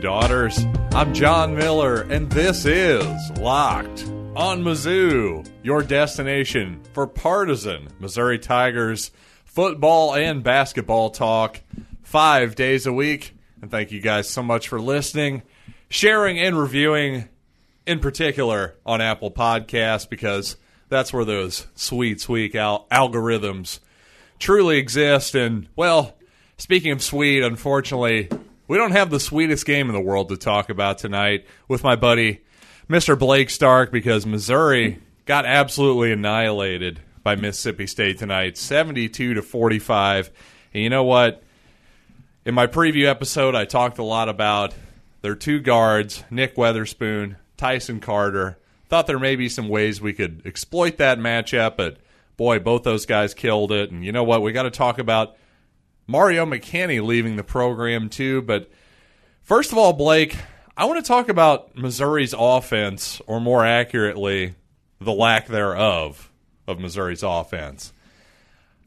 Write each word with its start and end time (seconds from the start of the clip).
daughters. 0.00 0.64
I'm 0.92 1.12
John 1.12 1.54
Miller, 1.54 2.02
and 2.02 2.30
this 2.32 2.64
is 2.64 3.30
Locked 3.38 4.04
on 4.34 4.64
Mizzou, 4.64 5.46
your 5.62 5.82
destination 5.82 6.80
for 6.94 7.06
partisan 7.06 7.88
Missouri 7.98 8.38
Tigers 8.38 9.10
football 9.44 10.14
and 10.14 10.42
basketball 10.42 11.10
talk 11.10 11.60
five 12.02 12.54
days 12.54 12.86
a 12.86 12.92
week. 12.92 13.36
And 13.60 13.70
thank 13.70 13.92
you 13.92 14.00
guys 14.00 14.28
so 14.28 14.42
much 14.42 14.68
for 14.68 14.80
listening, 14.80 15.42
sharing, 15.90 16.38
and 16.38 16.58
reviewing, 16.58 17.28
in 17.86 17.98
particular 17.98 18.76
on 18.86 19.02
Apple 19.02 19.30
Podcasts, 19.30 20.08
because 20.08 20.56
that's 20.88 21.12
where 21.12 21.26
those 21.26 21.66
sweet, 21.74 22.22
sweet 22.22 22.54
al- 22.54 22.86
algorithms 22.90 23.80
truly 24.38 24.78
exist. 24.78 25.34
And, 25.34 25.68
well, 25.76 26.16
speaking 26.56 26.92
of 26.92 27.02
sweet, 27.02 27.42
unfortunately, 27.42 28.30
we 28.70 28.76
don't 28.76 28.92
have 28.92 29.10
the 29.10 29.18
sweetest 29.18 29.66
game 29.66 29.88
in 29.88 29.94
the 29.96 30.00
world 30.00 30.28
to 30.28 30.36
talk 30.36 30.70
about 30.70 30.96
tonight 30.96 31.44
with 31.66 31.82
my 31.82 31.96
buddy, 31.96 32.40
Mr. 32.88 33.18
Blake 33.18 33.50
Stark, 33.50 33.90
because 33.90 34.24
Missouri 34.24 35.00
got 35.26 35.44
absolutely 35.44 36.12
annihilated 36.12 37.00
by 37.24 37.34
Mississippi 37.34 37.88
State 37.88 38.20
tonight, 38.20 38.56
72 38.56 39.34
to 39.34 39.42
45. 39.42 40.30
And 40.72 40.84
you 40.84 40.88
know 40.88 41.02
what? 41.02 41.42
In 42.44 42.54
my 42.54 42.68
preview 42.68 43.06
episode, 43.06 43.56
I 43.56 43.64
talked 43.64 43.98
a 43.98 44.04
lot 44.04 44.28
about 44.28 44.72
their 45.20 45.34
two 45.34 45.58
guards, 45.58 46.22
Nick 46.30 46.54
Weatherspoon, 46.54 47.34
Tyson 47.56 47.98
Carter. 47.98 48.56
Thought 48.88 49.08
there 49.08 49.18
may 49.18 49.34
be 49.34 49.48
some 49.48 49.68
ways 49.68 50.00
we 50.00 50.12
could 50.12 50.42
exploit 50.44 50.98
that 50.98 51.18
matchup, 51.18 51.76
but 51.76 51.96
boy, 52.36 52.60
both 52.60 52.84
those 52.84 53.04
guys 53.04 53.34
killed 53.34 53.72
it. 53.72 53.90
And 53.90 54.04
you 54.04 54.12
know 54.12 54.22
what? 54.22 54.42
We 54.42 54.52
got 54.52 54.62
to 54.62 54.70
talk 54.70 55.00
about 55.00 55.34
Mario 56.10 56.44
McKinney 56.44 57.00
leaving 57.00 57.36
the 57.36 57.44
program 57.44 58.08
too. 58.08 58.42
But 58.42 58.68
first 59.42 59.70
of 59.70 59.78
all, 59.78 59.92
Blake, 59.92 60.36
I 60.76 60.86
want 60.86 60.98
to 60.98 61.06
talk 61.06 61.28
about 61.28 61.76
Missouri's 61.76 62.34
offense, 62.36 63.22
or 63.28 63.40
more 63.40 63.64
accurately, 63.64 64.56
the 65.00 65.12
lack 65.12 65.46
thereof 65.46 66.32
of 66.66 66.80
Missouri's 66.80 67.22
offense. 67.22 67.92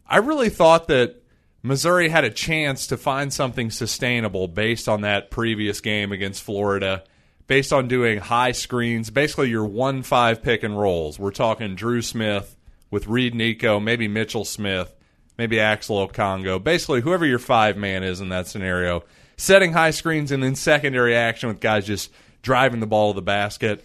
I 0.05 0.17
really 0.17 0.49
thought 0.49 0.89
that 0.89 1.23
Missouri 1.61 2.09
had 2.09 2.25
a 2.25 2.29
chance 2.29 2.87
to 2.87 2.97
find 2.97 3.31
something 3.31 3.71
sustainable 3.71 4.49
based 4.49 4.89
on 4.89 5.01
that 5.01 5.31
previous 5.31 5.79
game 5.79 6.11
against 6.11 6.43
Florida, 6.43 7.05
based 7.47 7.71
on 7.71 7.87
doing 7.87 8.19
high 8.19 8.51
screens, 8.51 9.09
basically 9.09 9.49
your 9.49 9.65
1 9.65 10.03
5 10.03 10.43
pick 10.43 10.63
and 10.63 10.77
rolls. 10.77 11.17
We're 11.17 11.31
talking 11.31 11.75
Dru 11.75 12.01
Smith 12.01 12.57
with 12.91 13.07
Reed 13.07 13.33
Nikko, 13.33 13.79
maybe 13.79 14.09
Mitchell 14.09 14.43
Smith 14.43 14.93
maybe 15.37 15.59
Axel 15.59 16.07
Okongo, 16.07 16.63
basically 16.63 17.01
whoever 17.01 17.25
your 17.25 17.39
five 17.39 17.77
man 17.77 18.03
is 18.03 18.21
in 18.21 18.29
that 18.29 18.47
scenario, 18.47 19.03
setting 19.37 19.73
high 19.73 19.91
screens 19.91 20.31
and 20.31 20.43
then 20.43 20.55
secondary 20.55 21.15
action 21.15 21.49
with 21.49 21.59
guys 21.59 21.85
just 21.85 22.11
driving 22.41 22.79
the 22.79 22.87
ball 22.87 23.13
to 23.13 23.15
the 23.15 23.21
basket. 23.21 23.83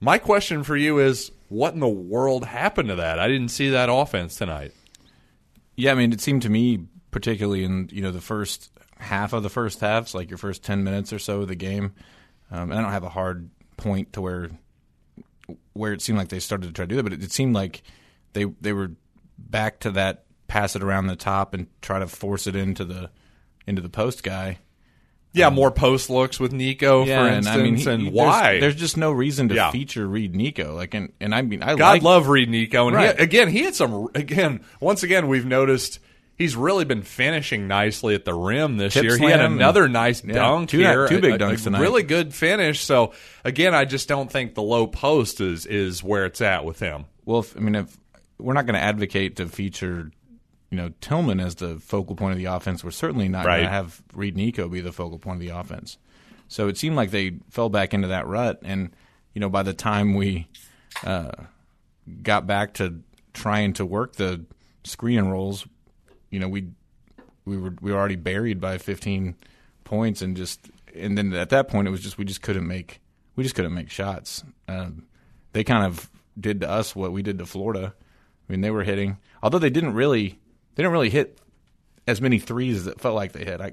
My 0.00 0.18
question 0.18 0.62
for 0.62 0.76
you 0.76 0.98
is 0.98 1.32
what 1.48 1.74
in 1.74 1.80
the 1.80 1.88
world 1.88 2.44
happened 2.44 2.88
to 2.88 2.96
that? 2.96 3.18
I 3.18 3.28
didn't 3.28 3.48
see 3.48 3.70
that 3.70 3.88
offense 3.90 4.36
tonight. 4.36 4.72
Yeah, 5.76 5.92
I 5.92 5.94
mean, 5.94 6.12
it 6.12 6.20
seemed 6.20 6.42
to 6.42 6.50
me, 6.50 6.86
particularly 7.10 7.64
in 7.64 7.88
you 7.90 8.02
know 8.02 8.12
the 8.12 8.20
first 8.20 8.70
half 8.98 9.32
of 9.32 9.42
the 9.42 9.48
first 9.48 9.80
halves, 9.80 10.14
like 10.14 10.30
your 10.30 10.38
first 10.38 10.62
ten 10.62 10.84
minutes 10.84 11.12
or 11.12 11.18
so 11.18 11.40
of 11.40 11.48
the 11.48 11.54
game. 11.54 11.94
Um, 12.50 12.70
and 12.70 12.74
I 12.74 12.82
don't 12.82 12.92
have 12.92 13.04
a 13.04 13.08
hard 13.08 13.48
point 13.76 14.12
to 14.12 14.20
where 14.20 14.50
where 15.72 15.92
it 15.92 16.02
seemed 16.02 16.18
like 16.18 16.28
they 16.28 16.40
started 16.40 16.66
to 16.66 16.72
try 16.72 16.84
to 16.84 16.88
do 16.88 16.96
that, 16.96 17.02
but 17.02 17.12
it, 17.14 17.22
it 17.22 17.32
seemed 17.32 17.54
like 17.54 17.82
they 18.34 18.44
they 18.60 18.72
were 18.72 18.92
back 19.38 19.80
to 19.80 19.90
that 19.92 20.24
pass 20.50 20.74
it 20.74 20.82
around 20.82 21.06
the 21.06 21.16
top 21.16 21.54
and 21.54 21.68
try 21.80 22.00
to 22.00 22.08
force 22.08 22.48
it 22.48 22.56
into 22.56 22.84
the 22.84 23.08
into 23.66 23.80
the 23.80 23.88
post 23.88 24.22
guy. 24.24 24.58
Yeah, 25.32 25.46
um, 25.46 25.54
more 25.54 25.70
post 25.70 26.10
looks 26.10 26.40
with 26.40 26.52
Nikko, 26.52 27.04
yeah, 27.04 27.20
for 27.20 27.28
instance. 27.28 27.46
And, 27.46 27.60
I 27.60 27.62
mean, 27.62 27.76
he, 27.76 27.88
and 27.88 28.12
why? 28.12 28.42
There's, 28.42 28.60
there's, 28.60 28.74
just 28.74 28.96
no 28.96 29.12
reason 29.12 29.48
to 29.50 29.54
yeah. 29.54 29.70
feature 29.70 30.04
Reed 30.04 30.34
Nikko. 30.34 30.74
Like, 30.74 30.92
and, 30.94 31.12
and 31.20 31.32
I 31.32 31.42
mean, 31.42 31.62
I 31.62 31.76
God 31.76 31.78
like, 31.78 32.02
love 32.02 32.26
Reed 32.26 32.50
Nikko, 32.50 32.88
and 32.88 32.96
right. 32.96 33.16
he, 33.16 33.22
again, 33.22 33.48
he 33.48 33.62
had 33.62 33.76
some. 33.76 34.08
Again, 34.16 34.64
once 34.80 35.04
again, 35.04 35.28
we've 35.28 35.46
noticed 35.46 36.00
he's 36.34 36.56
really 36.56 36.84
been 36.84 37.02
finishing 37.02 37.68
nicely 37.68 38.16
at 38.16 38.24
the 38.24 38.34
rim 38.34 38.76
this 38.76 38.94
Tip 38.94 39.04
year. 39.04 39.16
He 39.16 39.26
had 39.26 39.40
another 39.40 39.88
nice 39.88 40.24
yeah, 40.24 40.34
dunk 40.34 40.70
two, 40.70 40.78
here, 40.78 41.06
two 41.06 41.20
big 41.20 41.34
a, 41.34 41.38
dunks 41.38 41.60
a 41.60 41.64
tonight. 41.64 41.80
Really 41.80 42.02
good 42.02 42.34
finish. 42.34 42.80
So 42.80 43.12
again, 43.44 43.72
I 43.72 43.84
just 43.84 44.08
don't 44.08 44.32
think 44.32 44.56
the 44.56 44.62
low 44.62 44.88
post 44.88 45.40
is 45.40 45.64
is 45.64 46.02
where 46.02 46.26
it's 46.26 46.40
at 46.40 46.64
with 46.64 46.80
him. 46.80 47.04
Well, 47.24 47.40
if, 47.40 47.56
I 47.56 47.60
mean, 47.60 47.76
if 47.76 47.96
we're 48.38 48.54
not 48.54 48.66
going 48.66 48.74
to 48.74 48.80
advocate 48.80 49.36
to 49.36 49.46
feature 49.46 50.10
you 50.70 50.76
know 50.76 50.90
Tilmon 51.00 51.44
as 51.44 51.56
the 51.56 51.78
focal 51.80 52.16
point 52.16 52.32
of 52.32 52.38
the 52.38 52.46
offense. 52.46 52.82
We're 52.82 52.92
certainly 52.92 53.28
not 53.28 53.44
right. 53.44 53.58
going 53.58 53.66
to 53.66 53.72
have 53.72 54.02
Reed 54.14 54.36
Nikko 54.36 54.68
be 54.68 54.80
the 54.80 54.92
focal 54.92 55.18
point 55.18 55.36
of 55.36 55.40
the 55.40 55.56
offense. 55.56 55.98
So 56.48 56.68
it 56.68 56.78
seemed 56.78 56.96
like 56.96 57.10
they 57.10 57.38
fell 57.50 57.68
back 57.68 57.92
into 57.94 58.08
that 58.08 58.26
rut, 58.26 58.60
and 58.62 58.90
you 59.34 59.40
know 59.40 59.48
by 59.48 59.62
the 59.62 59.74
time 59.74 60.14
we 60.14 60.48
uh, 61.04 61.32
got 62.22 62.46
back 62.46 62.74
to 62.74 63.02
trying 63.32 63.72
to 63.74 63.86
work 63.86 64.16
the 64.16 64.44
screen 64.84 65.18
and 65.18 65.30
rolls, 65.30 65.66
you 66.30 66.40
know 66.40 66.48
we 66.48 66.68
we 67.44 67.56
were 67.56 67.74
we 67.80 67.92
were 67.92 67.98
already 67.98 68.16
buried 68.16 68.60
by 68.60 68.78
15 68.78 69.36
points, 69.84 70.22
and 70.22 70.36
just 70.36 70.70
and 70.94 71.18
then 71.18 71.32
at 71.32 71.50
that 71.50 71.68
point 71.68 71.88
it 71.88 71.90
was 71.90 72.00
just 72.00 72.18
we 72.18 72.24
just 72.24 72.42
couldn't 72.42 72.66
make 72.66 73.00
we 73.36 73.42
just 73.42 73.54
couldn't 73.54 73.74
make 73.74 73.90
shots. 73.90 74.44
Um, 74.68 75.06
they 75.52 75.64
kind 75.64 75.84
of 75.84 76.10
did 76.38 76.60
to 76.60 76.70
us 76.70 76.94
what 76.94 77.12
we 77.12 77.22
did 77.22 77.38
to 77.38 77.46
Florida. 77.46 77.94
I 78.48 78.52
mean, 78.52 78.60
they 78.60 78.70
were 78.70 78.82
hitting, 78.82 79.18
although 79.42 79.58
they 79.58 79.70
didn't 79.70 79.94
really 79.94 80.39
they 80.74 80.82
didn't 80.82 80.92
really 80.92 81.10
hit 81.10 81.38
as 82.06 82.20
many 82.20 82.38
threes 82.38 82.78
as 82.78 82.86
it 82.86 83.00
felt 83.00 83.14
like 83.14 83.32
they 83.32 83.44
hit. 83.44 83.60
I 83.60 83.72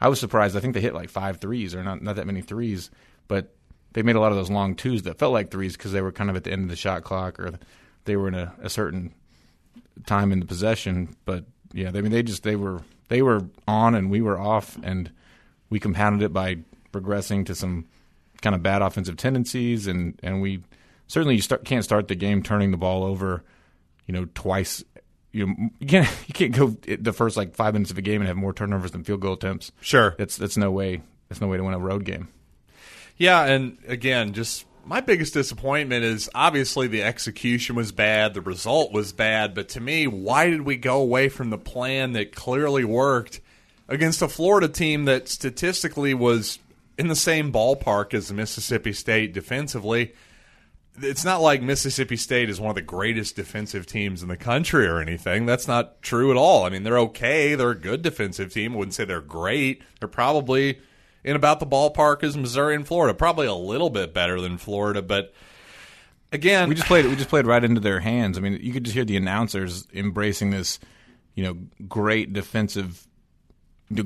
I 0.00 0.08
was 0.08 0.20
surprised. 0.20 0.56
I 0.56 0.60
think 0.60 0.74
they 0.74 0.80
hit 0.80 0.94
like 0.94 1.10
five 1.10 1.38
threes 1.40 1.74
or 1.74 1.82
not 1.82 2.02
not 2.02 2.16
that 2.16 2.26
many 2.26 2.42
threes, 2.42 2.90
but 3.26 3.54
they 3.92 4.02
made 4.02 4.16
a 4.16 4.20
lot 4.20 4.32
of 4.32 4.38
those 4.38 4.50
long 4.50 4.74
twos 4.74 5.02
that 5.02 5.18
felt 5.18 5.32
like 5.32 5.50
threes 5.50 5.76
because 5.76 5.92
they 5.92 6.02
were 6.02 6.12
kind 6.12 6.30
of 6.30 6.36
at 6.36 6.44
the 6.44 6.52
end 6.52 6.64
of 6.64 6.68
the 6.68 6.76
shot 6.76 7.04
clock 7.04 7.40
or 7.40 7.58
they 8.04 8.16
were 8.16 8.28
in 8.28 8.34
a, 8.34 8.54
a 8.62 8.70
certain 8.70 9.14
time 10.06 10.32
in 10.32 10.40
the 10.40 10.46
possession. 10.46 11.16
But 11.24 11.44
yeah, 11.72 11.88
I 11.88 12.00
mean 12.00 12.12
they 12.12 12.22
just 12.22 12.42
they 12.42 12.56
were 12.56 12.82
they 13.08 13.22
were 13.22 13.42
on 13.66 13.94
and 13.94 14.10
we 14.10 14.20
were 14.20 14.38
off, 14.38 14.78
and 14.82 15.10
we 15.70 15.80
compounded 15.80 16.22
it 16.22 16.32
by 16.32 16.58
progressing 16.92 17.44
to 17.46 17.54
some 17.54 17.86
kind 18.40 18.54
of 18.54 18.62
bad 18.62 18.82
offensive 18.82 19.16
tendencies, 19.16 19.86
and 19.86 20.18
and 20.22 20.40
we 20.40 20.62
certainly 21.06 21.36
you 21.36 21.42
start, 21.42 21.64
can't 21.64 21.84
start 21.84 22.08
the 22.08 22.14
game 22.14 22.42
turning 22.42 22.70
the 22.70 22.76
ball 22.76 23.02
over, 23.02 23.42
you 24.06 24.14
know, 24.14 24.26
twice 24.34 24.84
you 25.32 25.46
know, 25.46 25.54
you 25.78 25.86
can't 25.86 26.08
you 26.26 26.34
can't 26.34 26.54
go 26.54 26.76
the 26.98 27.12
first 27.12 27.36
like 27.36 27.54
five 27.54 27.74
minutes 27.74 27.90
of 27.90 27.98
a 27.98 28.02
game 28.02 28.20
and 28.20 28.28
have 28.28 28.36
more 28.36 28.52
turnovers 28.52 28.92
than 28.92 29.04
field 29.04 29.20
goal 29.20 29.34
attempts. 29.34 29.72
Sure, 29.80 30.14
that's 30.18 30.36
that's 30.36 30.56
no 30.56 30.70
way 30.70 31.02
that's 31.28 31.40
no 31.40 31.48
way 31.48 31.56
to 31.56 31.64
win 31.64 31.74
a 31.74 31.78
road 31.78 32.04
game. 32.04 32.28
Yeah, 33.16 33.44
and 33.44 33.78
again, 33.86 34.32
just 34.32 34.64
my 34.84 35.00
biggest 35.00 35.34
disappointment 35.34 36.04
is 36.04 36.30
obviously 36.34 36.86
the 36.86 37.02
execution 37.02 37.76
was 37.76 37.92
bad, 37.92 38.32
the 38.32 38.40
result 38.40 38.92
was 38.92 39.12
bad, 39.12 39.54
but 39.54 39.68
to 39.70 39.80
me, 39.80 40.06
why 40.06 40.48
did 40.48 40.62
we 40.62 40.76
go 40.76 41.00
away 41.00 41.28
from 41.28 41.50
the 41.50 41.58
plan 41.58 42.12
that 42.12 42.34
clearly 42.34 42.84
worked 42.84 43.40
against 43.88 44.22
a 44.22 44.28
Florida 44.28 44.68
team 44.68 45.04
that 45.04 45.28
statistically 45.28 46.14
was 46.14 46.58
in 46.96 47.08
the 47.08 47.16
same 47.16 47.52
ballpark 47.52 48.14
as 48.14 48.32
Mississippi 48.32 48.92
State 48.92 49.34
defensively? 49.34 50.14
It's 51.02 51.24
not 51.24 51.40
like 51.40 51.62
Mississippi 51.62 52.16
State 52.16 52.50
is 52.50 52.60
one 52.60 52.70
of 52.70 52.76
the 52.76 52.82
greatest 52.82 53.36
defensive 53.36 53.86
teams 53.86 54.22
in 54.22 54.28
the 54.28 54.36
country 54.36 54.86
or 54.86 55.00
anything. 55.00 55.46
That's 55.46 55.68
not 55.68 56.02
true 56.02 56.30
at 56.30 56.36
all. 56.36 56.64
I 56.64 56.70
mean, 56.70 56.82
they're 56.82 56.98
okay. 56.98 57.54
They're 57.54 57.70
a 57.70 57.78
good 57.78 58.02
defensive 58.02 58.52
team. 58.52 58.74
I 58.74 58.76
wouldn't 58.76 58.94
say 58.94 59.04
they're 59.04 59.20
great. 59.20 59.82
They're 60.00 60.08
probably 60.08 60.80
in 61.24 61.36
about 61.36 61.60
the 61.60 61.66
ballpark 61.66 62.22
as 62.22 62.36
Missouri 62.36 62.74
and 62.74 62.86
Florida. 62.86 63.14
Probably 63.14 63.46
a 63.46 63.54
little 63.54 63.90
bit 63.90 64.14
better 64.14 64.40
than 64.40 64.58
Florida, 64.58 65.02
but 65.02 65.32
again, 66.32 66.68
we 66.68 66.74
just 66.74 66.86
played. 66.86 67.06
We 67.06 67.16
just 67.16 67.28
played 67.28 67.46
right 67.46 67.62
into 67.62 67.80
their 67.80 68.00
hands. 68.00 68.38
I 68.38 68.40
mean, 68.40 68.58
you 68.62 68.72
could 68.72 68.84
just 68.84 68.94
hear 68.94 69.04
the 69.04 69.16
announcers 69.16 69.86
embracing 69.94 70.50
this, 70.50 70.78
you 71.34 71.44
know, 71.44 71.56
great 71.88 72.32
defensive, 72.32 73.06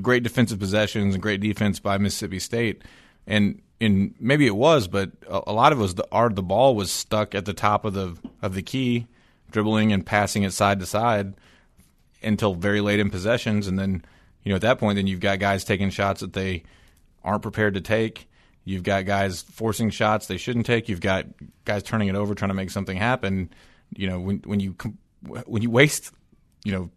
great 0.01 0.23
defensive 0.23 0.59
possessions 0.59 1.13
and 1.13 1.21
great 1.21 1.41
defense 1.41 1.79
by 1.79 1.97
Mississippi 1.97 2.39
State, 2.39 2.81
and 3.27 3.61
and 3.81 4.13
maybe 4.19 4.47
it 4.47 4.55
was, 4.55 4.87
but 4.87 5.11
a, 5.27 5.41
a 5.47 5.53
lot 5.53 5.71
of 5.71 5.79
it 5.79 5.81
was 5.81 5.95
the 5.95 6.07
art. 6.11 6.35
The 6.35 6.43
ball 6.43 6.75
was 6.75 6.91
stuck 6.91 7.35
at 7.35 7.45
the 7.45 7.53
top 7.53 7.85
of 7.85 7.93
the 7.93 8.17
of 8.41 8.53
the 8.53 8.61
key, 8.61 9.07
dribbling 9.51 9.91
and 9.91 10.05
passing 10.05 10.43
it 10.43 10.51
side 10.51 10.79
to 10.79 10.85
side 10.85 11.33
until 12.21 12.55
very 12.55 12.81
late 12.81 12.99
in 12.99 13.09
possessions, 13.09 13.67
and 13.67 13.77
then 13.77 14.03
you 14.43 14.49
know 14.49 14.55
at 14.55 14.61
that 14.61 14.79
point, 14.79 14.95
then 14.95 15.07
you've 15.07 15.19
got 15.19 15.39
guys 15.39 15.63
taking 15.63 15.89
shots 15.89 16.21
that 16.21 16.33
they 16.33 16.63
aren't 17.23 17.41
prepared 17.41 17.73
to 17.73 17.81
take. 17.81 18.27
You've 18.65 18.83
got 18.83 19.05
guys 19.05 19.41
forcing 19.41 19.89
shots 19.89 20.27
they 20.27 20.37
shouldn't 20.37 20.65
take. 20.65 20.87
You've 20.87 21.01
got 21.01 21.25
guys 21.65 21.83
turning 21.83 22.07
it 22.07 22.15
over, 22.15 22.33
trying 22.33 22.49
to 22.49 22.55
make 22.55 22.71
something 22.71 22.97
happen. 22.97 23.49
You 23.95 24.07
know 24.07 24.19
when 24.19 24.37
when 24.45 24.59
you 24.59 24.75
when 25.45 25.61
you 25.61 25.69
waste 25.69 26.11
you 26.63 26.71
know 26.71 26.89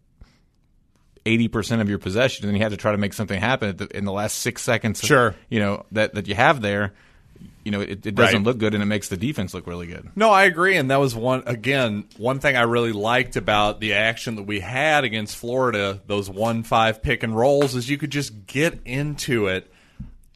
eighty 1.27 1.47
percent 1.47 1.81
of 1.81 1.89
your 1.89 1.99
possession, 1.99 2.47
and 2.47 2.57
you 2.57 2.63
have 2.63 2.71
to 2.71 2.77
try 2.77 2.91
to 2.91 2.97
make 2.97 3.13
something 3.13 3.39
happen 3.39 3.77
the, 3.77 3.97
in 3.97 4.05
the 4.05 4.11
last 4.11 4.39
six 4.39 4.61
seconds. 4.61 5.03
Sure, 5.03 5.35
you 5.49 5.59
know 5.59 5.85
that 5.91 6.13
that 6.15 6.27
you 6.27 6.35
have 6.35 6.61
there. 6.61 6.93
You 7.63 7.71
know, 7.71 7.81
it, 7.81 8.05
it 8.05 8.15
doesn't 8.15 8.37
right. 8.37 8.45
look 8.45 8.57
good, 8.57 8.73
and 8.73 8.81
it 8.81 8.87
makes 8.87 9.09
the 9.09 9.17
defense 9.17 9.53
look 9.53 9.67
really 9.67 9.87
good. 9.87 10.09
No, 10.15 10.31
I 10.31 10.45
agree, 10.45 10.77
and 10.77 10.89
that 10.89 10.99
was 10.99 11.13
one 11.13 11.43
again 11.45 12.05
one 12.17 12.39
thing 12.39 12.55
I 12.55 12.61
really 12.61 12.93
liked 12.93 13.35
about 13.35 13.79
the 13.79 13.93
action 13.93 14.37
that 14.37 14.43
we 14.43 14.61
had 14.61 15.03
against 15.03 15.35
Florida. 15.35 16.01
Those 16.07 16.29
one 16.29 16.63
five 16.63 17.03
pick 17.03 17.23
and 17.23 17.35
rolls 17.35 17.75
is 17.75 17.89
you 17.89 17.97
could 17.97 18.11
just 18.11 18.47
get 18.47 18.79
into 18.85 19.47
it 19.47 19.71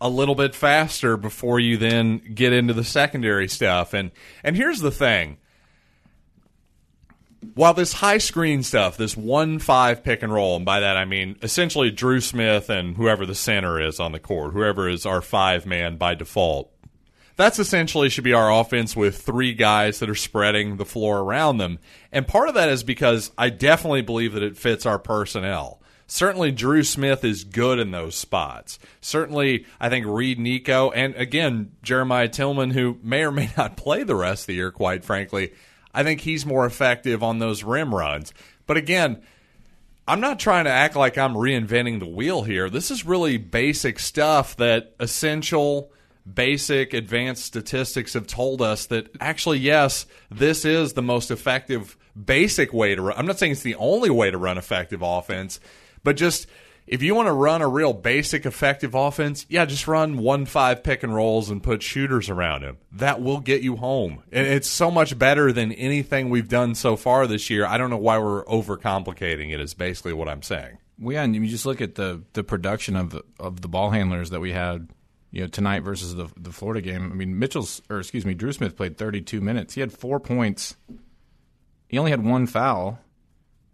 a 0.01 0.09
little 0.09 0.35
bit 0.35 0.55
faster 0.55 1.15
before 1.15 1.59
you 1.59 1.77
then 1.77 2.17
get 2.33 2.53
into 2.53 2.73
the 2.73 2.83
secondary 2.83 3.47
stuff. 3.47 3.94
And 3.94 4.11
and 4.44 4.55
here's 4.57 4.79
the 4.79 4.91
thing. 4.91 5.37
While 7.55 7.73
this 7.73 7.93
high 7.93 8.19
screen 8.19 8.61
stuff, 8.61 8.97
this 8.97 9.17
one 9.17 9.57
five 9.57 10.03
pick 10.03 10.21
and 10.21 10.31
roll, 10.31 10.55
and 10.55 10.65
by 10.65 10.79
that 10.79 10.95
I 10.95 11.05
mean 11.05 11.38
essentially 11.41 11.89
Dru 11.89 12.21
Smith 12.21 12.69
and 12.69 12.95
whoever 12.95 13.25
the 13.25 13.35
center 13.35 13.81
is 13.81 13.99
on 13.99 14.11
the 14.11 14.19
court, 14.19 14.53
whoever 14.53 14.88
is 14.88 15.05
our 15.05 15.21
five 15.21 15.65
man 15.65 15.97
by 15.97 16.13
default, 16.13 16.71
that's 17.35 17.57
essentially 17.57 18.09
should 18.09 18.23
be 18.23 18.33
our 18.33 18.51
offense 18.51 18.95
with 18.95 19.21
three 19.21 19.53
guys 19.53 19.99
that 19.99 20.09
are 20.09 20.15
spreading 20.15 20.77
the 20.77 20.85
floor 20.85 21.19
around 21.19 21.57
them. 21.57 21.79
And 22.11 22.27
part 22.27 22.49
of 22.49 22.53
that 22.55 22.69
is 22.69 22.83
because 22.83 23.31
I 23.38 23.49
definitely 23.49 24.03
believe 24.03 24.33
that 24.33 24.44
it 24.44 24.57
fits 24.57 24.85
our 24.85 24.99
personnel. 24.99 25.81
Certainly, 26.05 26.51
Dru 26.51 26.83
Smith 26.83 27.23
is 27.23 27.45
good 27.45 27.79
in 27.79 27.91
those 27.91 28.15
spots. 28.15 28.77
Certainly, 28.99 29.65
I 29.79 29.87
think 29.87 30.05
Reed 30.05 30.39
Nikko 30.39 30.91
and 30.91 31.15
again, 31.15 31.71
Jeremiah 31.81 32.27
Tilmon, 32.27 32.73
who 32.73 32.99
may 33.01 33.23
or 33.23 33.31
may 33.31 33.49
not 33.57 33.77
play 33.77 34.03
the 34.03 34.15
rest 34.15 34.44
of 34.44 34.47
the 34.47 34.55
year, 34.55 34.71
quite 34.71 35.03
frankly, 35.05 35.53
I 35.93 36.03
think 36.03 36.21
he's 36.21 36.45
more 36.45 36.65
effective 36.65 37.23
on 37.23 37.39
those 37.39 37.63
rim 37.63 37.93
runs. 37.93 38.33
But 38.65 38.77
again, 38.77 39.21
I'm 40.07 40.19
not 40.19 40.39
trying 40.39 40.65
to 40.65 40.71
act 40.71 40.95
like 40.95 41.17
I'm 41.17 41.33
reinventing 41.33 41.99
the 41.99 42.07
wheel 42.07 42.43
here. 42.43 42.69
This 42.69 42.91
is 42.91 43.05
really 43.05 43.38
basic 43.38 43.99
stuff 43.99 44.55
that 44.57 44.95
essential 44.99 45.91
basic 46.31 46.93
advanced 46.93 47.45
statistics 47.45 48.13
have 48.13 48.27
told 48.27 48.61
us 48.61 48.85
that 48.88 49.09
actually, 49.19 49.59
yes, 49.59 50.05
this 50.29 50.65
is 50.65 50.93
the 50.93 51.01
most 51.01 51.31
effective 51.31 51.97
basic 52.25 52.73
way 52.73 52.95
to 52.95 53.01
run. 53.01 53.17
I'm 53.17 53.25
not 53.25 53.39
saying 53.39 53.53
it's 53.53 53.63
the 53.63 53.75
only 53.75 54.09
way 54.09 54.31
to 54.31 54.37
run 54.37 54.57
effective 54.57 55.01
offense, 55.01 55.59
but 56.03 56.17
just 56.17 56.47
if 56.91 57.01
you 57.01 57.15
want 57.15 57.27
to 57.27 57.33
run 57.33 57.61
a 57.61 57.69
real 57.69 57.93
basic 57.93 58.45
effective 58.45 58.93
offense, 58.93 59.45
yeah, 59.47 59.63
just 59.63 59.88
run 59.88 60.17
one 60.17 60.45
five 60.45 60.83
pick 60.83 61.03
and 61.03 61.15
rolls 61.15 61.49
and 61.49 61.63
put 61.63 61.81
shooters 61.81 62.29
around 62.29 62.63
him. 62.63 62.77
That 62.91 63.21
will 63.21 63.39
get 63.39 63.61
you 63.61 63.77
home. 63.77 64.23
And 64.29 64.45
it's 64.45 64.67
so 64.67 64.91
much 64.91 65.17
better 65.17 65.53
than 65.53 65.71
anything 65.71 66.29
we've 66.29 66.49
done 66.49 66.75
so 66.75 66.97
far 66.97 67.27
this 67.27 67.49
year. 67.49 67.65
I 67.65 67.77
don't 67.77 67.89
know 67.89 67.97
why 67.97 68.19
we're 68.19 68.43
overcomplicating 68.43 69.53
it 69.53 69.61
is 69.61 69.73
basically 69.73 70.11
what 70.11 70.27
I'm 70.27 70.41
saying. 70.41 70.79
Well, 70.99 71.13
yeah, 71.13 71.23
and 71.23 71.33
you 71.33 71.47
just 71.47 71.65
look 71.65 71.79
at 71.79 71.95
the 71.95 72.23
the 72.33 72.43
production 72.43 72.97
of 72.97 73.11
the, 73.11 73.23
of 73.39 73.61
the 73.61 73.69
ball 73.69 73.91
handlers 73.91 74.29
that 74.31 74.41
we 74.41 74.51
had 74.51 74.89
you 75.31 75.41
know 75.41 75.47
tonight 75.47 75.83
versus 75.83 76.13
the 76.15 76.27
the 76.35 76.51
Florida 76.51 76.81
game. 76.81 77.09
I 77.09 77.15
mean, 77.15 77.39
Mitchell's 77.39 77.81
or 77.89 77.99
excuse 77.99 78.25
me, 78.25 78.33
Dru 78.33 78.51
Smith 78.51 78.75
played 78.75 78.97
32 78.97 79.39
minutes. 79.39 79.75
He 79.75 79.79
had 79.79 79.94
four 79.94 80.19
points. 80.19 80.75
He 81.87 81.97
only 81.97 82.11
had 82.11 82.25
one 82.25 82.47
foul, 82.47 82.99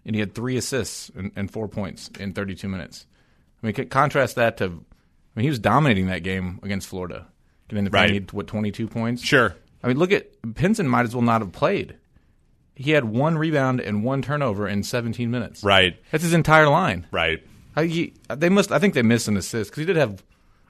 and 0.07 0.15
he 0.15 0.19
had 0.19 0.33
three 0.33 0.57
assists 0.57 1.11
and, 1.15 1.31
and 1.35 1.51
four 1.51 1.67
points 1.67 2.09
in 2.19 2.33
32 2.33 2.67
minutes. 2.67 3.05
I 3.61 3.67
mean, 3.67 3.89
contrast 3.89 4.35
that 4.35 4.57
to. 4.57 4.65
I 4.65 4.69
mean, 5.39 5.43
he 5.43 5.49
was 5.49 5.59
dominating 5.59 6.07
that 6.07 6.23
game 6.23 6.59
against 6.63 6.87
Florida. 6.87 7.27
Getting 7.67 7.83
the 7.83 7.91
right. 7.91 8.09
he 8.09 8.15
had, 8.15 8.31
what 8.31 8.47
22 8.47 8.87
points. 8.87 9.21
Sure. 9.21 9.55
I 9.83 9.87
mean, 9.87 9.97
look 9.97 10.11
at 10.11 10.31
Pinson. 10.55 10.87
Might 10.87 11.05
as 11.05 11.13
well 11.13 11.21
not 11.21 11.41
have 11.41 11.51
played. 11.51 11.97
He 12.73 12.91
had 12.91 13.05
one 13.05 13.37
rebound 13.37 13.81
and 13.81 14.03
one 14.03 14.23
turnover 14.23 14.67
in 14.67 14.81
17 14.81 15.29
minutes. 15.29 15.63
Right. 15.63 16.01
That's 16.11 16.23
his 16.23 16.33
entire 16.33 16.69
line. 16.69 17.05
Right. 17.11 17.43
I, 17.75 17.85
he, 17.85 18.13
they 18.29 18.49
must. 18.49 18.71
I 18.71 18.79
think 18.79 18.95
they 18.95 19.03
missed 19.03 19.27
an 19.27 19.37
assist 19.37 19.69
because 19.69 19.81
he 19.81 19.85
did 19.85 19.97
have 19.97 20.23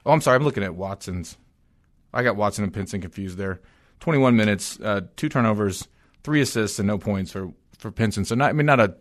Oh, 0.08 0.12
I'm 0.12 0.22
sorry. 0.22 0.36
I'm 0.36 0.44
looking 0.44 0.62
at 0.62 0.74
Watson's. 0.74 1.36
I 2.14 2.22
got 2.22 2.36
Watson 2.36 2.64
and 2.64 2.72
Pinson 2.72 3.02
confused 3.02 3.36
there. 3.36 3.60
21 4.00 4.36
minutes, 4.36 4.80
uh, 4.80 5.02
two 5.16 5.28
turnovers, 5.28 5.86
three 6.24 6.40
assists, 6.40 6.78
and 6.78 6.86
no 6.88 6.96
points 6.96 7.30
for 7.30 7.52
for 7.78 7.90
Pinson. 7.90 8.24
So 8.24 8.34
not, 8.34 8.48
I 8.48 8.52
mean, 8.52 8.64
not 8.64 8.80
a 8.80 8.94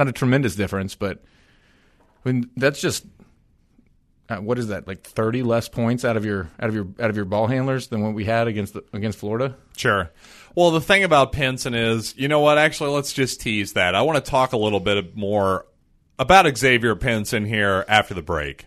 not 0.00 0.08
a 0.08 0.12
tremendous 0.12 0.56
difference, 0.56 0.94
but 0.94 1.22
I 2.24 2.32
mean 2.32 2.50
that's 2.56 2.80
just 2.80 3.04
uh, 4.30 4.36
what 4.36 4.58
is 4.58 4.68
that 4.68 4.86
like 4.86 5.02
30 5.02 5.42
less 5.42 5.68
points 5.68 6.04
out 6.04 6.16
of 6.16 6.24
your 6.24 6.48
out 6.58 6.70
of 6.70 6.74
your 6.74 6.88
out 6.98 7.10
of 7.10 7.16
your 7.16 7.26
ball 7.26 7.46
handlers 7.46 7.88
than 7.88 8.00
what 8.00 8.14
we 8.14 8.24
had 8.24 8.48
against 8.48 8.72
the, 8.72 8.82
against 8.92 9.18
Florida. 9.18 9.56
Sure. 9.76 10.10
Well, 10.54 10.70
the 10.70 10.80
thing 10.80 11.04
about 11.04 11.32
Pinson 11.32 11.74
is, 11.74 12.16
you 12.16 12.28
know 12.28 12.40
what? 12.40 12.58
Actually, 12.58 12.90
let's 12.90 13.12
just 13.12 13.40
tease 13.40 13.74
that. 13.74 13.94
I 13.94 14.02
want 14.02 14.24
to 14.24 14.30
talk 14.30 14.52
a 14.52 14.56
little 14.56 14.80
bit 14.80 15.16
more 15.16 15.66
about 16.18 16.56
Xavier 16.56 16.96
Pinson 16.96 17.44
here 17.44 17.84
after 17.86 18.14
the 18.14 18.22
break. 18.22 18.66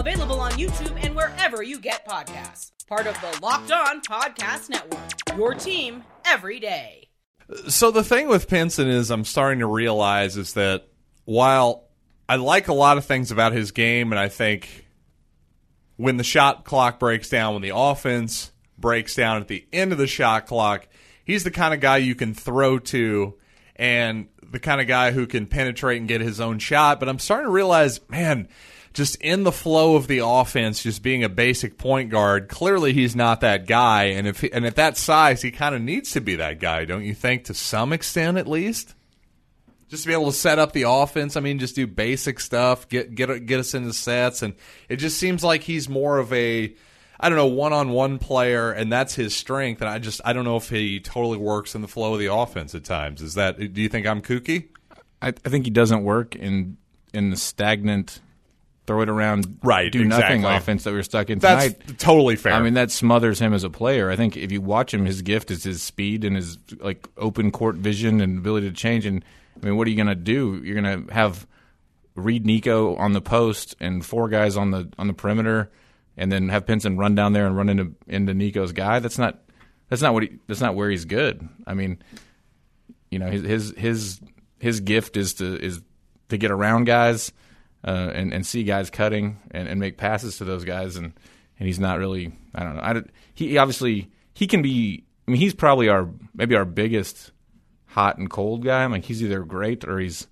Available 0.00 0.40
on 0.40 0.52
YouTube 0.52 0.98
and 1.04 1.14
wherever 1.14 1.62
you 1.62 1.78
get 1.78 2.08
podcasts. 2.08 2.70
Part 2.88 3.06
of 3.06 3.20
the 3.20 3.38
Locked 3.42 3.70
On 3.70 4.00
Podcast 4.00 4.70
Network. 4.70 5.36
Your 5.36 5.52
team 5.52 6.04
every 6.24 6.58
day. 6.58 7.10
So 7.68 7.90
the 7.90 8.02
thing 8.02 8.26
with 8.26 8.48
Pinson 8.48 8.88
is 8.88 9.10
I'm 9.10 9.26
starting 9.26 9.58
to 9.58 9.66
realize 9.66 10.38
is 10.38 10.54
that 10.54 10.88
while 11.26 11.90
I 12.30 12.36
like 12.36 12.68
a 12.68 12.72
lot 12.72 12.96
of 12.96 13.04
things 13.04 13.30
about 13.30 13.52
his 13.52 13.72
game 13.72 14.10
and 14.10 14.18
I 14.18 14.30
think 14.30 14.86
when 15.96 16.16
the 16.16 16.24
shot 16.24 16.64
clock 16.64 16.98
breaks 16.98 17.28
down, 17.28 17.52
when 17.52 17.62
the 17.62 17.76
offense 17.76 18.52
breaks 18.78 19.14
down 19.14 19.42
at 19.42 19.48
the 19.48 19.66
end 19.70 19.92
of 19.92 19.98
the 19.98 20.06
shot 20.06 20.46
clock, 20.46 20.88
he's 21.26 21.44
the 21.44 21.50
kind 21.50 21.74
of 21.74 21.80
guy 21.80 21.98
you 21.98 22.14
can 22.14 22.32
throw 22.32 22.78
to 22.78 23.34
and 23.76 24.28
the 24.50 24.60
kind 24.60 24.80
of 24.80 24.86
guy 24.86 25.10
who 25.10 25.26
can 25.26 25.46
penetrate 25.46 25.98
and 25.98 26.08
get 26.08 26.22
his 26.22 26.40
own 26.40 26.58
shot. 26.58 27.00
But 27.00 27.10
I'm 27.10 27.18
starting 27.18 27.48
to 27.48 27.52
realize, 27.52 28.00
man, 28.08 28.48
just 28.92 29.16
in 29.16 29.44
the 29.44 29.52
flow 29.52 29.94
of 29.94 30.06
the 30.08 30.18
offense, 30.18 30.82
just 30.82 31.02
being 31.02 31.22
a 31.22 31.28
basic 31.28 31.78
point 31.78 32.10
guard, 32.10 32.48
clearly 32.48 32.92
he's 32.92 33.14
not 33.14 33.40
that 33.40 33.66
guy. 33.66 34.04
And 34.04 34.26
if 34.26 34.40
he, 34.40 34.52
and 34.52 34.66
at 34.66 34.76
that 34.76 34.96
size, 34.96 35.42
he 35.42 35.50
kind 35.50 35.74
of 35.74 35.82
needs 35.82 36.10
to 36.12 36.20
be 36.20 36.36
that 36.36 36.58
guy, 36.58 36.84
don't 36.84 37.04
you 37.04 37.14
think? 37.14 37.44
To 37.44 37.54
some 37.54 37.92
extent, 37.92 38.36
at 38.36 38.48
least, 38.48 38.94
just 39.88 40.02
to 40.02 40.08
be 40.08 40.12
able 40.12 40.26
to 40.26 40.36
set 40.36 40.58
up 40.58 40.72
the 40.72 40.82
offense. 40.82 41.36
I 41.36 41.40
mean, 41.40 41.58
just 41.58 41.76
do 41.76 41.86
basic 41.86 42.40
stuff, 42.40 42.88
get 42.88 43.14
get 43.14 43.46
get 43.46 43.60
us 43.60 43.74
into 43.74 43.92
sets, 43.92 44.42
and 44.42 44.54
it 44.88 44.96
just 44.96 45.18
seems 45.18 45.44
like 45.44 45.62
he's 45.62 45.88
more 45.88 46.18
of 46.18 46.32
a 46.32 46.74
I 47.22 47.28
don't 47.28 47.36
know, 47.36 47.46
one 47.46 47.74
on 47.74 47.90
one 47.90 48.18
player, 48.18 48.72
and 48.72 48.90
that's 48.90 49.14
his 49.14 49.36
strength. 49.36 49.82
And 49.82 49.90
I 49.90 49.98
just 49.98 50.20
I 50.24 50.32
don't 50.32 50.44
know 50.44 50.56
if 50.56 50.70
he 50.70 51.00
totally 51.00 51.36
works 51.36 51.74
in 51.74 51.82
the 51.82 51.88
flow 51.88 52.14
of 52.14 52.18
the 52.18 52.32
offense 52.32 52.74
at 52.74 52.82
times. 52.82 53.20
Is 53.20 53.34
that? 53.34 53.58
Do 53.58 53.80
you 53.80 53.88
think 53.88 54.06
I'm 54.06 54.22
kooky? 54.22 54.68
I, 55.22 55.28
I 55.28 55.32
think 55.32 55.66
he 55.66 55.70
doesn't 55.70 56.02
work 56.02 56.34
in 56.34 56.78
in 57.12 57.30
the 57.30 57.36
stagnant 57.36 58.20
throw 58.90 59.02
it 59.02 59.08
around, 59.08 59.60
right? 59.62 59.92
Do 59.92 60.02
exactly. 60.02 60.38
nothing 60.38 60.56
offense 60.56 60.82
that 60.82 60.92
we're 60.92 61.04
stuck 61.04 61.30
in 61.30 61.38
tonight. 61.38 61.80
That's 61.86 62.02
totally 62.02 62.34
fair. 62.34 62.54
I 62.54 62.60
mean, 62.60 62.74
that 62.74 62.90
smothers 62.90 63.38
him 63.38 63.54
as 63.54 63.62
a 63.62 63.70
player. 63.70 64.10
I 64.10 64.16
think 64.16 64.36
if 64.36 64.50
you 64.50 64.60
watch 64.60 64.92
him, 64.92 65.06
his 65.06 65.22
gift 65.22 65.52
is 65.52 65.62
his 65.62 65.80
speed 65.80 66.24
and 66.24 66.34
his 66.34 66.58
like 66.80 67.08
open 67.16 67.52
court 67.52 67.76
vision 67.76 68.20
and 68.20 68.38
ability 68.38 68.68
to 68.68 68.74
change. 68.74 69.06
And 69.06 69.24
I 69.62 69.64
mean, 69.64 69.76
what 69.76 69.86
are 69.86 69.90
you 69.90 69.96
going 69.96 70.08
to 70.08 70.16
do? 70.16 70.60
You're 70.64 70.82
going 70.82 71.06
to 71.06 71.14
have 71.14 71.46
Reed 72.16 72.44
Nikko 72.44 72.96
on 72.96 73.12
the 73.12 73.20
post 73.20 73.76
and 73.78 74.04
four 74.04 74.28
guys 74.28 74.56
on 74.56 74.72
the 74.72 74.88
on 74.98 75.06
the 75.06 75.14
perimeter, 75.14 75.70
and 76.16 76.32
then 76.32 76.48
have 76.48 76.66
Pinson 76.66 76.96
run 76.96 77.14
down 77.14 77.32
there 77.32 77.46
and 77.46 77.56
run 77.56 77.68
into 77.68 77.94
into 78.08 78.34
Nikko's 78.34 78.72
guy. 78.72 78.98
That's 78.98 79.18
not 79.18 79.38
that's 79.88 80.02
not 80.02 80.14
what 80.14 80.24
he, 80.24 80.30
that's 80.48 80.60
not 80.60 80.74
where 80.74 80.90
he's 80.90 81.04
good. 81.04 81.48
I 81.64 81.74
mean, 81.74 82.02
you 83.08 83.20
know, 83.20 83.30
his 83.30 83.42
his 83.42 83.74
his 83.76 84.20
his 84.58 84.80
gift 84.80 85.16
is 85.16 85.34
to 85.34 85.64
is 85.64 85.80
to 86.30 86.36
get 86.36 86.50
around 86.50 86.86
guys 86.86 87.30
uh, 87.84 88.10
and 88.14 88.32
and 88.32 88.46
see 88.46 88.62
guys 88.64 88.90
cutting 88.90 89.38
and, 89.50 89.68
and 89.68 89.80
make 89.80 89.96
passes 89.96 90.38
to 90.38 90.44
those 90.44 90.64
guys, 90.64 90.96
and 90.96 91.12
and 91.58 91.66
he's 91.66 91.78
not 91.80 91.98
really. 91.98 92.32
I 92.54 92.62
don't 92.64 92.76
know. 92.76 92.82
I, 92.82 93.02
he 93.34 93.58
obviously 93.58 94.10
he 94.34 94.46
can 94.46 94.62
be. 94.62 95.04
I 95.26 95.30
mean, 95.30 95.40
he's 95.40 95.54
probably 95.54 95.88
our 95.88 96.08
maybe 96.34 96.56
our 96.56 96.64
biggest 96.64 97.30
hot 97.86 98.18
and 98.18 98.28
cold 98.30 98.64
guy. 98.64 98.84
I'm 98.84 98.92
like 98.92 99.04
he's 99.04 99.22
either 99.22 99.40
great 99.44 99.84
or 99.84 99.98
he's 99.98 100.26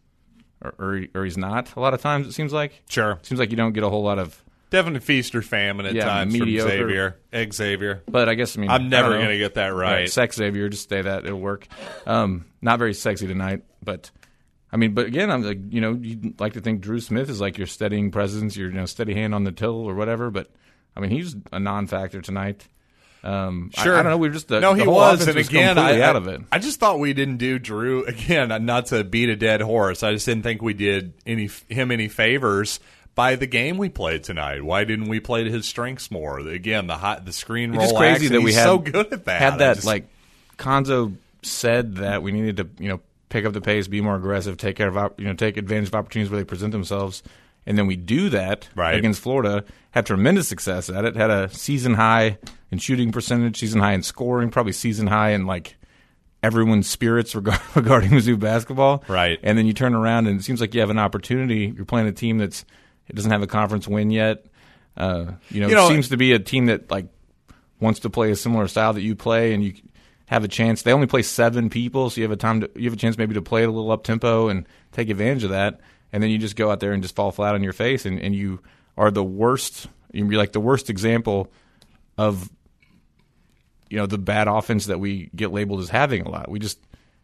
or, 0.62 0.74
or, 0.78 1.04
or 1.14 1.24
he's 1.24 1.36
not. 1.38 1.74
A 1.76 1.80
lot 1.80 1.94
of 1.94 2.00
times 2.00 2.26
it 2.26 2.32
seems 2.32 2.52
like. 2.52 2.82
Sure. 2.88 3.18
Seems 3.22 3.38
like 3.38 3.50
you 3.50 3.56
don't 3.56 3.72
get 3.72 3.84
a 3.84 3.88
whole 3.90 4.02
lot 4.02 4.18
of. 4.18 4.42
Definitely 4.70 5.00
feast 5.00 5.34
or 5.34 5.40
famine 5.40 5.86
at 5.86 5.94
Yeah, 5.94 6.04
times 6.04 6.32
mediocre. 6.32 6.68
from 6.68 6.78
Xavier. 6.78 7.16
Egg 7.32 7.54
Xavier. 7.54 8.02
But 8.06 8.28
I 8.28 8.34
guess 8.34 8.56
I 8.56 8.60
mean 8.60 8.70
I'm 8.70 8.90
never 8.90 9.16
to 9.18 9.38
get 9.38 9.54
that 9.54 9.68
right. 9.68 10.10
Sex 10.10 10.36
Xavier, 10.36 10.68
just 10.68 10.90
say 10.90 11.00
that 11.00 11.24
it'll 11.24 11.40
work. 11.40 11.66
Um, 12.06 12.44
not 12.60 12.78
very 12.78 12.92
sexy 12.92 13.26
tonight, 13.26 13.62
but 13.82 14.10
I 14.70 14.76
mean, 14.76 14.92
but 14.94 15.06
again, 15.06 15.30
I'm 15.30 15.42
like, 15.42 15.58
you 15.70 15.80
know, 15.80 15.94
you'd 15.94 16.38
like 16.40 16.52
to 16.54 16.60
think 16.60 16.80
Dru 16.80 17.00
Smith 17.00 17.30
is 17.30 17.40
like 17.40 17.56
your 17.56 17.66
steadying 17.66 18.10
presence, 18.10 18.56
your 18.56 18.68
you 18.68 18.76
know 18.76 18.86
steady 18.86 19.14
hand 19.14 19.34
on 19.34 19.44
the 19.44 19.52
till 19.52 19.74
or 19.74 19.94
whatever. 19.94 20.30
But 20.30 20.48
I 20.96 21.00
mean, 21.00 21.10
he's 21.10 21.34
a 21.52 21.58
non-factor 21.58 22.20
tonight. 22.20 22.66
Um, 23.24 23.70
Sure. 23.74 23.94
I, 23.94 24.02
don't 24.02 24.12
know. 24.12 24.18
We 24.18 24.28
were 24.28 24.34
just 24.34 24.48
the, 24.48 24.60
no, 24.60 24.74
the 24.74 24.82
he 24.82 24.88
was, 24.88 25.26
and 25.26 25.36
again, 25.36 25.74
completely 25.74 26.02
I, 26.02 26.08
out 26.08 26.16
of 26.16 26.28
it. 26.28 26.40
I 26.52 26.58
just 26.60 26.78
thought 26.78 26.98
we 27.00 27.12
didn't 27.14 27.38
do 27.38 27.58
Dru 27.58 28.04
again. 28.04 28.64
Not 28.64 28.86
to 28.86 29.04
beat 29.04 29.28
a 29.28 29.36
dead 29.36 29.60
horse, 29.60 30.02
I 30.02 30.12
just 30.12 30.26
didn't 30.26 30.44
think 30.44 30.62
we 30.62 30.74
did 30.74 31.14
any 31.26 31.48
him 31.68 31.90
any 31.90 32.08
favors 32.08 32.78
by 33.14 33.34
the 33.34 33.46
game 33.46 33.78
we 33.78 33.88
played 33.88 34.22
tonight. 34.22 34.62
Why 34.62 34.84
didn't 34.84 35.08
we 35.08 35.18
play 35.18 35.44
to 35.44 35.50
his 35.50 35.66
strengths 35.66 36.10
more? 36.10 36.38
Again, 36.38 36.86
the 36.86 36.96
hot, 36.96 37.24
the 37.24 37.32
screen 37.32 37.72
roll. 37.72 37.82
It's 37.82 37.92
crazy 37.92 38.26
action, 38.26 38.32
that 38.34 38.40
we 38.42 38.50
he's 38.50 38.56
had 38.56 38.64
so 38.64 38.78
good 38.78 39.12
at 39.12 39.24
that. 39.24 39.40
Had 39.40 39.58
that 39.58 39.74
just- 39.76 39.86
like 39.86 40.08
Cuonzo 40.56 41.16
said 41.42 41.96
that 41.96 42.22
we 42.22 42.32
needed 42.32 42.56
to 42.58 42.68
you 42.82 42.88
know 42.88 43.00
pick 43.28 43.44
up 43.44 43.52
the 43.52 43.60
pace, 43.60 43.88
be 43.88 44.00
more 44.00 44.16
aggressive, 44.16 44.56
take 44.56 44.76
care 44.76 44.88
of 44.96 45.12
you 45.18 45.24
know 45.26 45.34
take 45.34 45.56
advantage 45.56 45.88
of 45.88 45.94
opportunities 45.94 46.30
where 46.30 46.40
they 46.40 46.44
present 46.44 46.72
themselves, 46.72 47.22
and 47.66 47.76
then 47.78 47.86
we 47.86 47.96
do 47.96 48.28
that 48.30 48.68
Right. 48.74 48.94
against 48.96 49.20
Florida. 49.20 49.64
Had 49.92 50.06
tremendous 50.06 50.48
success 50.48 50.88
at 50.90 51.04
it. 51.04 51.16
Had 51.16 51.30
a 51.30 51.48
season 51.50 51.94
high 51.94 52.38
in 52.70 52.78
shooting 52.78 53.10
percentage, 53.12 53.58
season 53.58 53.80
high 53.80 53.92
in 53.94 54.02
scoring, 54.02 54.50
probably 54.50 54.72
season 54.72 55.06
high 55.06 55.30
in 55.30 55.46
like 55.46 55.76
everyone's 56.42 56.88
spirits 56.88 57.34
regard- 57.34 57.60
regarding 57.74 58.10
Mizzou 58.10 58.38
basketball. 58.38 59.02
Right. 59.08 59.38
And 59.42 59.56
then 59.58 59.66
you 59.66 59.72
turn 59.72 59.94
around 59.94 60.26
and 60.26 60.38
it 60.40 60.44
seems 60.44 60.60
like 60.60 60.74
you 60.74 60.80
have 60.80 60.90
an 60.90 60.98
opportunity. 60.98 61.72
You're 61.74 61.84
playing 61.84 62.06
a 62.06 62.12
team 62.12 62.38
that's 62.38 62.64
it 63.08 63.16
doesn't 63.16 63.30
have 63.30 63.42
a 63.42 63.46
conference 63.46 63.88
win 63.88 64.10
yet. 64.10 64.46
Uh, 64.96 65.32
you 65.50 65.60
know, 65.60 65.68
You 65.68 65.74
know- 65.74 65.86
it 65.86 65.88
seems 65.88 66.08
to 66.10 66.16
be 66.16 66.32
a 66.32 66.38
team 66.38 66.66
that 66.66 66.90
like 66.90 67.06
wants 67.80 68.00
to 68.00 68.10
play 68.10 68.30
a 68.30 68.36
similar 68.36 68.68
style 68.68 68.92
that 68.92 69.02
you 69.02 69.14
play, 69.14 69.54
and 69.54 69.62
you 69.64 69.72
have 70.28 70.44
a 70.44 70.48
chance. 70.48 70.82
They 70.82 70.92
only 70.92 71.06
play 71.06 71.22
seven 71.22 71.70
people, 71.70 72.10
so 72.10 72.20
you 72.20 72.24
have 72.24 72.30
a 72.32 72.36
time 72.36 72.60
to 72.60 72.70
you 72.76 72.84
have 72.84 72.92
a 72.92 73.00
chance 73.00 73.16
maybe 73.16 73.34
to 73.34 73.42
play 73.42 73.64
a 73.64 73.70
little 73.70 73.90
up 73.90 74.04
tempo 74.04 74.48
and 74.48 74.66
take 74.92 75.08
advantage 75.08 75.44
of 75.44 75.50
that. 75.50 75.80
And 76.12 76.22
then 76.22 76.30
you 76.30 76.38
just 76.38 76.54
go 76.54 76.70
out 76.70 76.80
there 76.80 76.92
and 76.92 77.02
just 77.02 77.16
fall 77.16 77.32
flat 77.32 77.54
on 77.54 77.62
your 77.62 77.72
face, 77.72 78.06
and, 78.06 78.20
and 78.20 78.34
you 78.34 78.60
are 78.96 79.10
the 79.10 79.24
worst. 79.24 79.88
You're 80.12 80.30
like 80.32 80.52
the 80.52 80.60
worst 80.60 80.90
example 80.90 81.50
of 82.18 82.50
you 83.88 83.96
know 83.96 84.06
the 84.06 84.18
bad 84.18 84.48
offense 84.48 84.86
that 84.86 85.00
we 85.00 85.30
get 85.34 85.50
labeled 85.50 85.80
as 85.80 85.88
having 85.88 86.22
a 86.22 86.30
lot. 86.30 86.50
We 86.50 86.58
just 86.58 86.78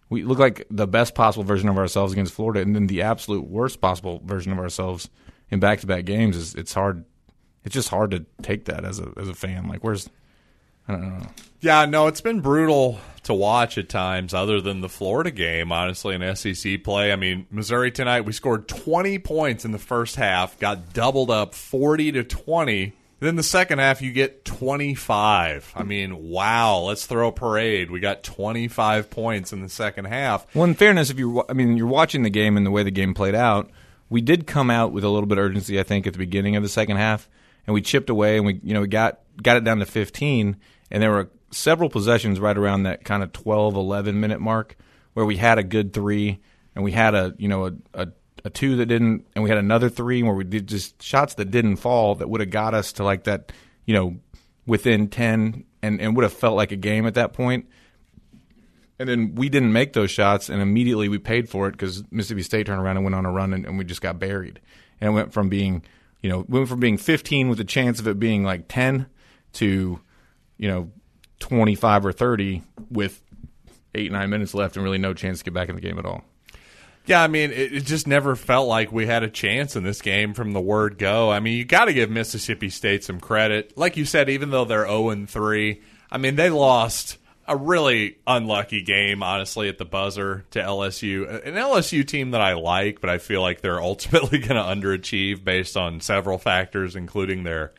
we 0.08 0.22
look 0.22 0.38
like 0.38 0.66
the 0.70 0.86
best 0.86 1.14
possible 1.14 1.44
version 1.44 1.68
of 1.68 1.76
ourselves 1.76 2.14
against 2.14 2.32
Florida, 2.32 2.60
and 2.60 2.74
then 2.74 2.86
the 2.86 3.02
absolute 3.02 3.46
worst 3.46 3.82
possible 3.82 4.22
version 4.24 4.50
of 4.50 4.58
ourselves 4.58 5.10
in 5.50 5.60
back 5.60 5.80
to 5.80 5.86
back 5.86 6.06
games. 6.06 6.38
Is 6.38 6.54
it's 6.54 6.72
hard. 6.72 7.04
It's 7.64 7.74
just 7.74 7.90
hard 7.90 8.12
to 8.12 8.24
take 8.40 8.64
that 8.64 8.86
as 8.86 8.98
a 8.98 9.12
as 9.18 9.28
a 9.28 9.34
fan. 9.34 9.68
Like 9.68 9.84
where's 9.84 10.08
I 10.88 10.92
don't 10.92 11.18
know. 11.18 11.26
Yeah, 11.60 11.86
no, 11.86 12.06
it's 12.08 12.20
been 12.20 12.40
brutal 12.40 13.00
to 13.22 13.34
watch 13.34 13.78
at 13.78 13.88
times, 13.88 14.34
other 14.34 14.60
than 14.60 14.80
the 14.80 14.88
Florida 14.88 15.30
game, 15.30 15.72
honestly, 15.72 16.14
in 16.14 16.36
SEC 16.36 16.84
play. 16.84 17.12
I 17.12 17.16
mean, 17.16 17.46
Missouri 17.50 17.90
tonight, 17.90 18.22
we 18.22 18.32
scored 18.32 18.68
20 18.68 19.18
points 19.20 19.64
in 19.64 19.72
the 19.72 19.78
first 19.78 20.16
half, 20.16 20.58
got 20.58 20.92
doubled 20.92 21.30
up 21.30 21.54
40 21.54 22.12
to 22.12 22.24
20. 22.24 22.92
Then 23.20 23.36
the 23.36 23.42
second 23.42 23.78
half, 23.78 24.02
you 24.02 24.12
get 24.12 24.44
25. 24.44 25.72
I 25.74 25.82
mean, 25.82 26.28
wow, 26.28 26.80
let's 26.80 27.06
throw 27.06 27.28
a 27.28 27.32
parade. 27.32 27.90
We 27.90 27.98
got 27.98 28.22
25 28.22 29.08
points 29.08 29.52
in 29.52 29.62
the 29.62 29.70
second 29.70 30.06
half. 30.06 30.46
Well, 30.54 30.64
in 30.64 30.74
fairness, 30.74 31.08
if 31.08 31.18
you 31.18 31.42
I 31.48 31.54
mean 31.54 31.78
you're 31.78 31.86
watching 31.86 32.22
the 32.22 32.30
game 32.30 32.58
and 32.58 32.66
the 32.66 32.70
way 32.70 32.82
the 32.82 32.90
game 32.90 33.14
played 33.14 33.34
out, 33.34 33.70
we 34.10 34.20
did 34.20 34.46
come 34.46 34.68
out 34.68 34.92
with 34.92 35.04
a 35.04 35.08
little 35.08 35.26
bit 35.26 35.38
of 35.38 35.44
urgency. 35.44 35.80
I 35.80 35.84
think 35.84 36.06
at 36.06 36.12
the 36.12 36.18
beginning 36.18 36.56
of 36.56 36.62
the 36.62 36.68
second 36.68 36.98
half, 36.98 37.28
and 37.66 37.74
we 37.74 37.80
chipped 37.80 38.10
away 38.10 38.36
and 38.36 38.46
we 38.46 38.60
you 38.62 38.74
know 38.74 38.80
we 38.80 38.88
got 38.88 39.20
got 39.42 39.56
it 39.56 39.64
down 39.64 39.78
to 39.78 39.86
15, 39.86 40.56
and 40.90 41.02
there 41.02 41.10
were 41.10 41.30
several 41.50 41.88
possessions 41.88 42.40
right 42.40 42.56
around 42.56 42.82
that 42.82 43.04
kind 43.04 43.22
of 43.22 43.32
12, 43.32 43.74
11 43.76 44.18
minute 44.18 44.40
mark 44.40 44.76
where 45.12 45.24
we 45.24 45.36
had 45.36 45.58
a 45.58 45.62
good 45.62 45.92
three 45.92 46.40
and 46.74 46.82
we 46.82 46.92
had 46.92 47.14
a 47.14 47.34
you 47.38 47.48
know 47.48 47.66
a, 47.66 47.72
a 47.94 48.08
a 48.44 48.50
two 48.50 48.76
that 48.76 48.86
didn't, 48.86 49.26
and 49.34 49.42
we 49.42 49.48
had 49.48 49.58
another 49.58 49.88
three 49.88 50.22
where 50.22 50.34
we 50.34 50.44
did 50.44 50.66
just 50.66 51.02
shots 51.02 51.34
that 51.34 51.50
didn't 51.50 51.76
fall 51.76 52.14
that 52.16 52.28
would 52.28 52.40
have 52.40 52.50
got 52.50 52.74
us 52.74 52.92
to 52.92 53.04
like 53.04 53.24
that, 53.24 53.52
you 53.86 53.94
know, 53.94 54.16
within 54.66 55.08
ten, 55.08 55.64
and 55.82 56.00
and 56.00 56.14
would 56.14 56.24
have 56.24 56.32
felt 56.32 56.56
like 56.56 56.70
a 56.70 56.76
game 56.76 57.06
at 57.06 57.14
that 57.14 57.32
point. 57.32 57.66
And 58.98 59.08
then 59.08 59.34
we 59.34 59.48
didn't 59.48 59.72
make 59.72 59.92
those 59.94 60.10
shots, 60.10 60.48
and 60.50 60.60
immediately 60.60 61.08
we 61.08 61.18
paid 61.18 61.48
for 61.48 61.68
it 61.68 61.72
because 61.72 62.04
Mississippi 62.10 62.42
State 62.42 62.66
turned 62.66 62.80
around 62.80 62.96
and 62.96 63.04
went 63.04 63.16
on 63.16 63.26
a 63.26 63.32
run, 63.32 63.52
and, 63.52 63.66
and 63.66 63.78
we 63.78 63.84
just 63.84 64.02
got 64.02 64.18
buried. 64.18 64.60
And 65.00 65.08
it 65.08 65.12
went 65.12 65.32
from 65.32 65.48
being, 65.48 65.82
you 66.24 66.30
know, 66.30 66.42
went 66.48 66.66
from 66.70 66.80
being 66.80 66.96
15 66.96 67.50
with 67.50 67.60
a 67.60 67.64
chance 67.64 68.00
of 68.00 68.08
it 68.08 68.18
being 68.18 68.44
like 68.44 68.64
10 68.66 69.04
to, 69.52 70.00
you 70.56 70.68
know, 70.68 70.90
25 71.40 72.06
or 72.06 72.12
30 72.12 72.62
with 72.88 73.22
eight 73.94 74.10
nine 74.10 74.30
minutes 74.30 74.54
left 74.54 74.74
and 74.74 74.82
really 74.82 74.96
no 74.96 75.12
chance 75.12 75.40
to 75.40 75.44
get 75.44 75.52
back 75.52 75.68
in 75.68 75.74
the 75.74 75.82
game 75.82 75.98
at 75.98 76.06
all. 76.06 76.24
Yeah, 77.04 77.22
I 77.22 77.26
mean, 77.26 77.50
it, 77.50 77.74
it 77.74 77.84
just 77.84 78.06
never 78.06 78.36
felt 78.36 78.66
like 78.68 78.90
we 78.90 79.04
had 79.04 79.22
a 79.22 79.28
chance 79.28 79.76
in 79.76 79.84
this 79.84 80.00
game 80.00 80.32
from 80.32 80.54
the 80.54 80.62
word 80.62 80.96
go. 80.96 81.30
I 81.30 81.40
mean, 81.40 81.58
you 81.58 81.64
got 81.66 81.84
to 81.84 81.92
give 81.92 82.08
Mississippi 82.08 82.70
State 82.70 83.04
some 83.04 83.20
credit. 83.20 83.76
Like 83.76 83.98
you 83.98 84.06
said, 84.06 84.30
even 84.30 84.48
though 84.48 84.64
they're 84.64 84.86
0 84.86 85.10
and 85.10 85.28
3, 85.28 85.82
I 86.10 86.16
mean, 86.16 86.36
they 86.36 86.48
lost 86.48 87.18
a 87.46 87.56
really 87.56 88.18
unlucky 88.26 88.82
game, 88.82 89.22
honestly, 89.22 89.68
at 89.68 89.78
the 89.78 89.84
buzzer 89.84 90.44
to 90.52 90.60
LSU. 90.60 91.28
An 91.46 91.54
LSU 91.54 92.06
team 92.06 92.30
that 92.32 92.40
I 92.40 92.54
like, 92.54 93.00
but 93.00 93.10
I 93.10 93.18
feel 93.18 93.40
like 93.42 93.60
they're 93.60 93.80
ultimately 93.82 94.38
going 94.38 94.56
to 94.56 94.62
underachieve 94.62 95.44
based 95.44 95.76
on 95.76 96.00
several 96.00 96.38
factors, 96.38 96.96
including 96.96 97.44
their 97.44 97.72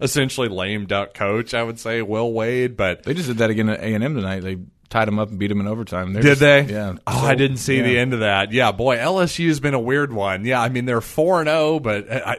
essentially 0.00 0.48
lame 0.48 0.86
duck 0.86 1.14
coach, 1.14 1.54
I 1.54 1.62
would 1.62 1.78
say, 1.78 2.02
Will 2.02 2.32
Wade. 2.32 2.76
But 2.76 3.04
They 3.04 3.14
just 3.14 3.28
did 3.28 3.38
that 3.38 3.50
again 3.50 3.68
at 3.68 3.80
A 3.80 3.94
and 3.94 4.02
M 4.02 4.14
tonight. 4.16 4.40
They 4.40 4.58
tied 4.90 5.06
them 5.06 5.18
up 5.18 5.30
and 5.30 5.38
beat 5.38 5.46
them 5.46 5.60
in 5.60 5.68
overtime. 5.68 6.12
They're 6.12 6.22
Did 6.22 6.28
just- 6.30 6.40
they? 6.40 6.62
Yeah. 6.64 6.94
Oh, 7.06 7.20
So, 7.20 7.26
I 7.26 7.34
didn't 7.34 7.56
see 7.58 7.80
the 7.80 7.98
end 7.98 8.12
of 8.14 8.20
that. 8.20 8.52
Yeah, 8.52 8.72
boy, 8.72 8.96
LSU 8.98 9.46
has 9.48 9.60
been 9.60 9.74
a 9.74 9.80
weird 9.80 10.12
one. 10.12 10.44
Yeah, 10.44 10.60
I 10.60 10.68
mean 10.68 10.84
they're 10.84 11.00
four 11.00 11.40
and 11.40 11.48
zero, 11.48 11.78
but 11.78 12.10
uh, 12.10 12.20
I, 12.26 12.36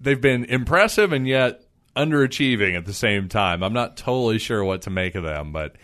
they've 0.00 0.20
been 0.20 0.44
impressive 0.44 1.12
and 1.12 1.26
yet 1.26 1.62
underachieving 1.96 2.76
at 2.76 2.84
the 2.84 2.92
same 2.92 3.28
time. 3.28 3.62
I'm 3.62 3.72
not 3.72 3.96
totally 3.96 4.38
sure 4.38 4.62
what 4.62 4.82
to 4.82 4.90
make 4.90 5.14
of 5.16 5.24
them, 5.24 5.52
but 5.52 5.74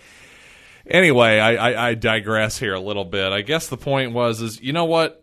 anyway, 0.89 1.39
I, 1.39 1.55
I, 1.55 1.89
I 1.89 1.95
digress 1.95 2.59
here 2.59 2.75
a 2.75 2.81
little 2.81 3.05
bit. 3.05 3.33
I 3.33 3.43
guess 3.43 3.69
the 3.69 3.77
point 3.77 4.13
was 4.13 4.41
is 4.41 4.61
you 4.61 4.73
know 4.73 4.85
what? 4.85 5.23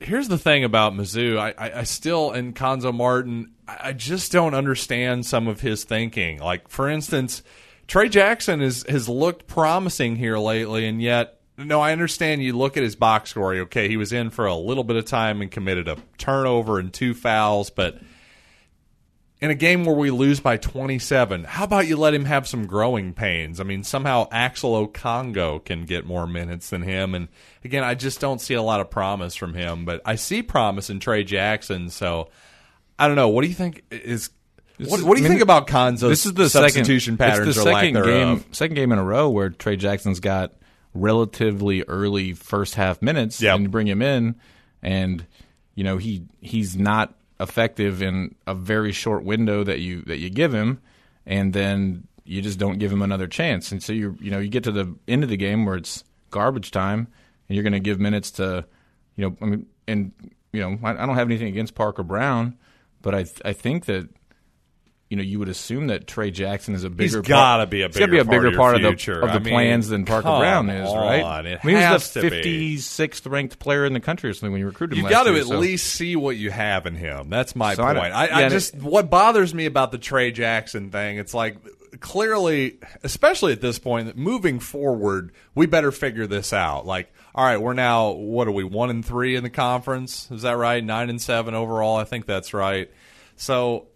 Here's 0.00 0.28
the 0.28 0.38
thing 0.38 0.64
about 0.64 0.94
Mizzou. 0.94 1.38
I, 1.38 1.54
I, 1.56 1.78
I 1.80 1.82
still 1.84 2.32
and 2.32 2.54
Cuonzo 2.54 2.92
Martin. 2.92 3.52
I 3.68 3.78
I 3.88 3.92
just 3.92 4.32
don't 4.32 4.54
understand 4.54 5.26
some 5.26 5.48
of 5.48 5.60
his 5.60 5.84
thinking. 5.84 6.38
Like 6.38 6.68
for 6.68 6.88
instance. 6.88 7.42
Tray 7.88 8.08
Jackson 8.08 8.62
is, 8.62 8.86
has 8.88 9.08
looked 9.08 9.46
promising 9.48 10.16
here 10.16 10.38
lately, 10.38 10.86
and 10.86 11.02
yet, 11.02 11.40
no, 11.58 11.80
I 11.80 11.92
understand 11.92 12.42
you 12.42 12.56
look 12.56 12.76
at 12.76 12.82
his 12.82 12.96
box 12.96 13.30
score. 13.30 13.54
Okay, 13.54 13.88
he 13.88 13.96
was 13.96 14.12
in 14.12 14.30
for 14.30 14.46
a 14.46 14.54
little 14.54 14.84
bit 14.84 14.96
of 14.96 15.04
time 15.04 15.42
and 15.42 15.50
committed 15.50 15.88
a 15.88 15.98
turnover 16.16 16.78
and 16.78 16.92
two 16.92 17.12
fouls, 17.12 17.68
but 17.68 17.98
in 19.42 19.50
a 19.50 19.56
game 19.56 19.84
where 19.84 19.96
we 19.96 20.12
lose 20.12 20.38
by 20.38 20.56
27, 20.56 21.42
how 21.42 21.64
about 21.64 21.88
you 21.88 21.96
let 21.96 22.14
him 22.14 22.24
have 22.26 22.46
some 22.46 22.64
growing 22.66 23.12
pains? 23.12 23.58
I 23.58 23.64
mean, 23.64 23.82
somehow 23.82 24.28
Axel 24.30 24.86
Okongo 24.86 25.62
can 25.64 25.84
get 25.84 26.06
more 26.06 26.28
minutes 26.28 26.70
than 26.70 26.82
him. 26.82 27.12
And 27.16 27.26
again, 27.64 27.82
I 27.82 27.96
just 27.96 28.20
don't 28.20 28.40
see 28.40 28.54
a 28.54 28.62
lot 28.62 28.78
of 28.78 28.88
promise 28.88 29.34
from 29.34 29.54
him, 29.54 29.84
but 29.84 30.00
I 30.04 30.14
see 30.14 30.44
promise 30.44 30.90
in 30.90 31.00
Tray 31.00 31.24
Jackson. 31.24 31.90
So 31.90 32.28
I 32.96 33.08
don't 33.08 33.16
know. 33.16 33.30
What 33.30 33.42
do 33.42 33.48
you 33.48 33.54
think 33.54 33.82
is. 33.90 34.30
What, 34.78 35.02
what 35.02 35.16
do 35.16 35.22
you 35.22 35.26
I 35.26 35.28
mean, 35.28 35.38
think 35.38 35.42
about 35.42 35.66
Cuonzo's 35.66 36.02
This 36.02 36.26
is 36.26 36.34
the 36.34 36.48
substitution 36.48 37.14
second, 37.16 37.18
patterns 37.18 37.48
It's 37.48 37.58
the 37.58 37.64
second 37.64 37.94
game, 38.04 38.44
second 38.52 38.74
game 38.74 38.90
in 38.90 38.98
a 38.98 39.04
row 39.04 39.28
where 39.28 39.50
Tray 39.50 39.76
Jackson's 39.76 40.18
got 40.18 40.54
relatively 40.94 41.82
early 41.82 42.32
first 42.32 42.74
half 42.76 43.02
minutes, 43.02 43.40
Yep. 43.40 43.54
and 43.56 43.62
you 43.64 43.68
bring 43.68 43.86
him 43.86 44.02
in, 44.02 44.36
and 44.82 45.26
you 45.74 45.84
know 45.84 45.98
he 45.98 46.26
he's 46.40 46.76
not 46.76 47.14
effective 47.42 48.00
in 48.00 48.34
a 48.46 48.54
very 48.54 48.92
short 48.92 49.24
window 49.24 49.64
that 49.64 49.80
you 49.80 50.02
that 50.02 50.18
you 50.18 50.30
give 50.30 50.54
him, 50.54 50.80
and 51.26 51.52
then 51.52 52.06
you 52.24 52.40
just 52.40 52.58
don't 52.58 52.78
give 52.78 52.92
him 52.92 53.02
another 53.02 53.26
chance, 53.26 53.72
and 53.72 53.82
so 53.82 53.92
you 53.92 54.16
you 54.20 54.30
know 54.30 54.38
you 54.38 54.48
get 54.48 54.64
to 54.64 54.72
the 54.72 54.94
end 55.08 55.22
of 55.24 55.28
the 55.28 55.36
game 55.36 55.66
where 55.66 55.76
it's 55.76 56.04
garbage 56.30 56.70
time, 56.70 57.08
and 57.48 57.56
you're 57.56 57.64
going 57.64 57.72
to 57.72 57.80
give 57.80 58.00
minutes 58.00 58.30
to, 58.32 58.64
you 59.16 59.28
know, 59.28 59.36
I 59.42 59.44
mean, 59.44 59.66
and 59.88 60.12
you 60.52 60.60
know 60.60 60.78
I, 60.82 60.90
I 60.92 61.06
don't 61.06 61.16
have 61.16 61.28
anything 61.28 61.48
against 61.48 61.74
Parker 61.74 62.02
Braun, 62.02 62.56
but 63.02 63.14
I 63.14 63.26
I 63.44 63.52
think 63.52 63.86
that 63.86 64.08
you 65.12 65.16
know, 65.16 65.22
you 65.22 65.38
would 65.38 65.50
assume 65.50 65.88
that 65.88 66.06
Tray 66.06 66.30
Jackson 66.30 66.74
is 66.74 66.84
a 66.84 66.88
bigger. 66.88 67.18
He's 67.18 67.28
gotta 67.28 67.66
be 67.66 67.82
a 67.82 67.88
he's 67.88 67.98
gotta 67.98 68.10
be 68.10 68.16
bigger 68.16 68.30
a 68.30 68.44
bigger 68.44 68.56
part 68.56 68.76
of 68.76 68.80
part, 68.80 68.94
of 68.94 69.04
the 69.04 69.12
of 69.12 69.20
the 69.20 69.28
I 69.28 69.38
mean, 69.40 69.52
plans 69.52 69.88
than 69.88 70.06
Parker 70.06 70.22
Braun 70.22 70.70
is, 70.70 70.90
right? 70.90 71.22
on, 71.22 71.46
it 71.46 71.60
I 71.62 71.66
mean, 71.66 71.76
he 71.76 71.82
has 71.82 72.00
was 72.00 72.12
the 72.14 72.20
fifty 72.22 72.78
sixth 72.78 73.26
ranked 73.26 73.58
player 73.58 73.84
in 73.84 73.92
the 73.92 74.00
country 74.00 74.30
or 74.30 74.32
something 74.32 74.52
when 74.52 74.60
you 74.60 74.66
recruited 74.66 74.96
him. 74.96 75.04
You 75.04 75.10
got 75.10 75.24
to 75.24 75.34
at 75.36 75.44
so- 75.44 75.58
least 75.58 75.86
see 75.86 76.16
what 76.16 76.38
you 76.38 76.50
have 76.50 76.86
in 76.86 76.94
him. 76.94 77.28
That's 77.28 77.54
my 77.54 77.74
So 77.74 77.82
point. 77.84 77.98
I, 77.98 78.08
I, 78.08 78.24
yeah, 78.24 78.38
and 78.38 78.50
just 78.52 78.72
it- 78.72 78.82
what 78.82 79.10
bothers 79.10 79.52
me 79.52 79.66
about 79.66 79.92
the 79.92 79.98
Tray 79.98 80.30
Jackson 80.32 80.90
thing. 80.90 81.18
It's 81.18 81.34
like 81.34 81.58
clearly, 82.00 82.78
especially 83.02 83.52
at 83.52 83.60
this 83.60 83.78
point, 83.78 84.16
moving 84.16 84.60
forward, 84.60 85.32
we 85.54 85.66
better 85.66 85.92
figure 85.92 86.26
this 86.26 86.54
out. 86.54 86.86
Like, 86.86 87.12
all 87.34 87.44
right, 87.44 87.58
we're 87.58 87.74
now 87.74 88.12
what 88.12 88.48
are 88.48 88.52
we 88.52 88.64
one 88.64 88.88
and 88.88 89.04
three 89.04 89.36
in 89.36 89.42
the 89.42 89.50
conference? 89.50 90.30
Is 90.30 90.40
that 90.40 90.56
right? 90.56 90.82
Nine 90.82 91.10
and 91.10 91.20
seven 91.20 91.52
overall. 91.52 91.96
I 91.96 92.04
think 92.04 92.24
that's 92.24 92.54
right. 92.54 92.90
So. 93.36 93.88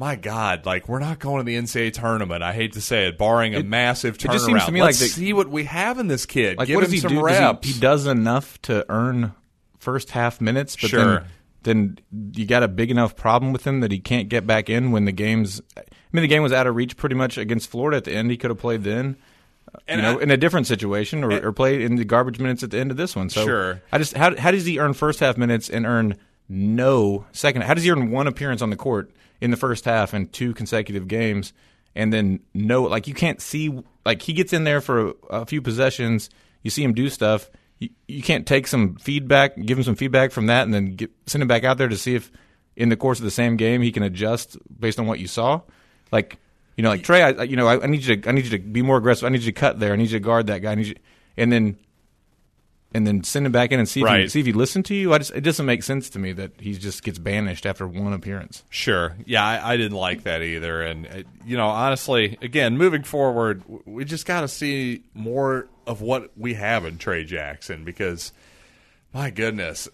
My 0.00 0.16
God, 0.16 0.64
like 0.64 0.88
we're 0.88 0.98
not 0.98 1.18
going 1.18 1.38
to 1.38 1.44
the 1.44 1.56
NCAA 1.56 1.92
tournament. 1.92 2.42
I 2.42 2.54
hate 2.54 2.72
to 2.72 2.80
say 2.80 3.08
it, 3.08 3.18
barring 3.18 3.54
a 3.54 3.62
massive 3.62 4.16
turnaround. 4.16 4.32
just 4.32 4.46
seems 4.46 4.64
to 4.64 4.72
me 4.72 4.80
Let's 4.82 4.98
like 4.98 5.10
the- 5.10 5.14
see 5.14 5.32
what 5.34 5.48
we 5.50 5.64
have 5.64 5.98
in 5.98 6.06
this 6.08 6.24
kid. 6.24 6.56
Like, 6.56 6.68
Give 6.68 6.76
what 6.76 6.84
him 6.84 6.86
does 6.86 6.92
he 6.94 6.98
some 7.00 7.10
do? 7.10 7.16
Does 7.16 7.24
reps. 7.26 7.66
he, 7.66 7.74
he 7.74 7.80
does 7.80 8.06
enough 8.06 8.60
to 8.62 8.86
earn 8.88 9.34
first 9.78 10.10
half 10.12 10.40
minutes, 10.40 10.74
but 10.80 10.88
Sure. 10.88 11.04
then 11.04 11.24
then 11.62 11.98
you 12.34 12.46
got 12.46 12.62
a 12.62 12.68
big 12.68 12.90
enough 12.90 13.14
problem 13.14 13.52
with 13.52 13.66
him 13.66 13.80
that 13.80 13.92
he 13.92 13.98
can't 13.98 14.30
get 14.30 14.46
back 14.46 14.70
in 14.70 14.90
when 14.90 15.04
the 15.04 15.12
game's. 15.12 15.60
I 15.76 15.82
mean, 16.12 16.22
the 16.22 16.28
game 16.28 16.42
was 16.42 16.54
out 16.54 16.66
of 16.66 16.74
reach 16.74 16.96
pretty 16.96 17.14
much 17.14 17.36
against 17.36 17.68
Florida 17.68 17.98
at 17.98 18.04
the 18.04 18.12
end. 18.14 18.30
He 18.30 18.38
could 18.38 18.48
have 18.50 18.58
played 18.58 18.82
then. 18.84 19.16
And 19.86 20.00
you 20.00 20.02
know, 20.06 20.18
I- 20.18 20.22
in 20.22 20.30
a 20.30 20.38
different 20.38 20.66
situation, 20.66 21.22
or, 21.22 21.48
or 21.48 21.52
play 21.52 21.84
in 21.84 21.96
the 21.96 22.06
garbage 22.06 22.38
minutes 22.38 22.62
at 22.62 22.70
the 22.70 22.78
end 22.78 22.90
of 22.90 22.96
this 22.96 23.14
one. 23.14 23.28
So, 23.28 23.44
Sure. 23.44 23.82
I 23.92 23.98
just 23.98 24.16
how 24.16 24.34
how 24.38 24.50
does 24.50 24.64
he 24.64 24.78
earn 24.78 24.94
first 24.94 25.20
half 25.20 25.36
minutes 25.36 25.68
and 25.68 25.84
earn 25.84 26.16
no 26.48 27.26
second? 27.32 27.64
How 27.64 27.74
does 27.74 27.84
he 27.84 27.90
earn 27.90 28.10
one 28.10 28.26
appearance 28.26 28.62
on 28.62 28.70
the 28.70 28.76
court 28.76 29.10
in 29.40 29.50
the 29.50 29.56
first 29.56 29.84
half 29.84 30.12
and 30.12 30.32
two 30.32 30.52
consecutive 30.54 31.08
games, 31.08 31.52
and 31.94 32.12
then 32.12 32.40
no? 32.54 32.82
Like 32.82 33.06
you 33.06 33.14
can't 33.14 33.40
see. 33.40 33.82
Like 34.04 34.22
he 34.22 34.32
gets 34.32 34.52
in 34.52 34.64
there 34.64 34.80
for 34.80 35.08
a, 35.08 35.14
a 35.30 35.46
few 35.46 35.60
possessions, 35.62 36.30
you 36.62 36.70
see 36.70 36.82
him 36.82 36.94
do 36.94 37.08
stuff. 37.08 37.50
You, 37.78 37.90
you 38.08 38.22
can't 38.22 38.46
take 38.46 38.66
some 38.66 38.96
feedback, 38.96 39.56
give 39.56 39.78
him 39.78 39.84
some 39.84 39.96
feedback 39.96 40.32
from 40.32 40.46
that, 40.46 40.64
and 40.64 40.74
then 40.74 40.96
get, 40.96 41.10
send 41.26 41.42
him 41.42 41.48
back 41.48 41.64
out 41.64 41.78
there 41.78 41.88
to 41.88 41.96
see 41.96 42.14
if 42.14 42.30
in 42.76 42.88
the 42.88 42.96
course 42.96 43.18
of 43.18 43.24
the 43.24 43.30
same 43.30 43.56
game 43.56 43.82
he 43.82 43.92
can 43.92 44.02
adjust 44.02 44.56
based 44.78 44.98
on 44.98 45.06
what 45.06 45.18
you 45.18 45.26
saw. 45.26 45.60
Like 46.12 46.38
you 46.76 46.82
know, 46.82 46.90
like 46.90 47.02
Tray, 47.02 47.22
I, 47.22 47.42
you 47.42 47.56
know, 47.56 47.66
I, 47.66 47.82
I 47.82 47.86
need 47.86 48.04
you 48.04 48.16
to, 48.16 48.28
I 48.28 48.32
need 48.32 48.44
you 48.44 48.50
to 48.50 48.58
be 48.58 48.80
more 48.80 48.96
aggressive. 48.96 49.26
I 49.26 49.28
need 49.28 49.42
you 49.42 49.52
to 49.52 49.58
cut 49.60 49.78
there. 49.78 49.92
I 49.92 49.96
need 49.96 50.10
you 50.10 50.18
to 50.18 50.24
guard 50.24 50.46
that 50.46 50.60
guy. 50.60 50.72
I 50.72 50.74
need 50.76 50.86
you, 50.86 50.94
and 51.36 51.52
then 51.52 51.76
and 52.92 53.06
then 53.06 53.22
send 53.22 53.46
him 53.46 53.52
back 53.52 53.70
in 53.72 53.78
and 53.78 53.88
see 53.88 54.00
if 54.00 54.06
he, 54.08 54.12
Right. 54.12 54.30
see 54.30 54.40
if 54.40 54.46
he 54.46 54.52
listened 54.52 54.84
to 54.86 54.94
you. 54.94 55.12
I 55.14 55.18
just 55.18 55.30
it 55.32 55.42
doesn't 55.42 55.64
make 55.66 55.82
sense 55.82 56.10
to 56.10 56.18
me 56.18 56.32
that 56.32 56.52
he 56.58 56.74
just 56.74 57.02
gets 57.04 57.18
banished 57.18 57.64
after 57.66 57.86
one 57.86 58.12
appearance. 58.12 58.64
Sure. 58.68 59.14
Yeah, 59.26 59.44
I, 59.44 59.74
I 59.74 59.76
didn't 59.76 59.96
like 59.96 60.24
that 60.24 60.42
either. 60.42 60.82
And, 60.82 61.06
uh, 61.06 61.22
you 61.46 61.56
know, 61.56 61.68
honestly, 61.68 62.36
again, 62.42 62.76
moving 62.76 63.02
forward, 63.04 63.62
we 63.84 64.04
just 64.04 64.26
got 64.26 64.40
to 64.40 64.48
see 64.48 65.04
more 65.14 65.68
of 65.86 66.00
what 66.00 66.30
we 66.36 66.54
have 66.54 66.84
in 66.84 66.98
Tray 66.98 67.24
Jackson 67.24 67.84
because, 67.84 68.32
my 69.14 69.30
goodness, 69.30 69.88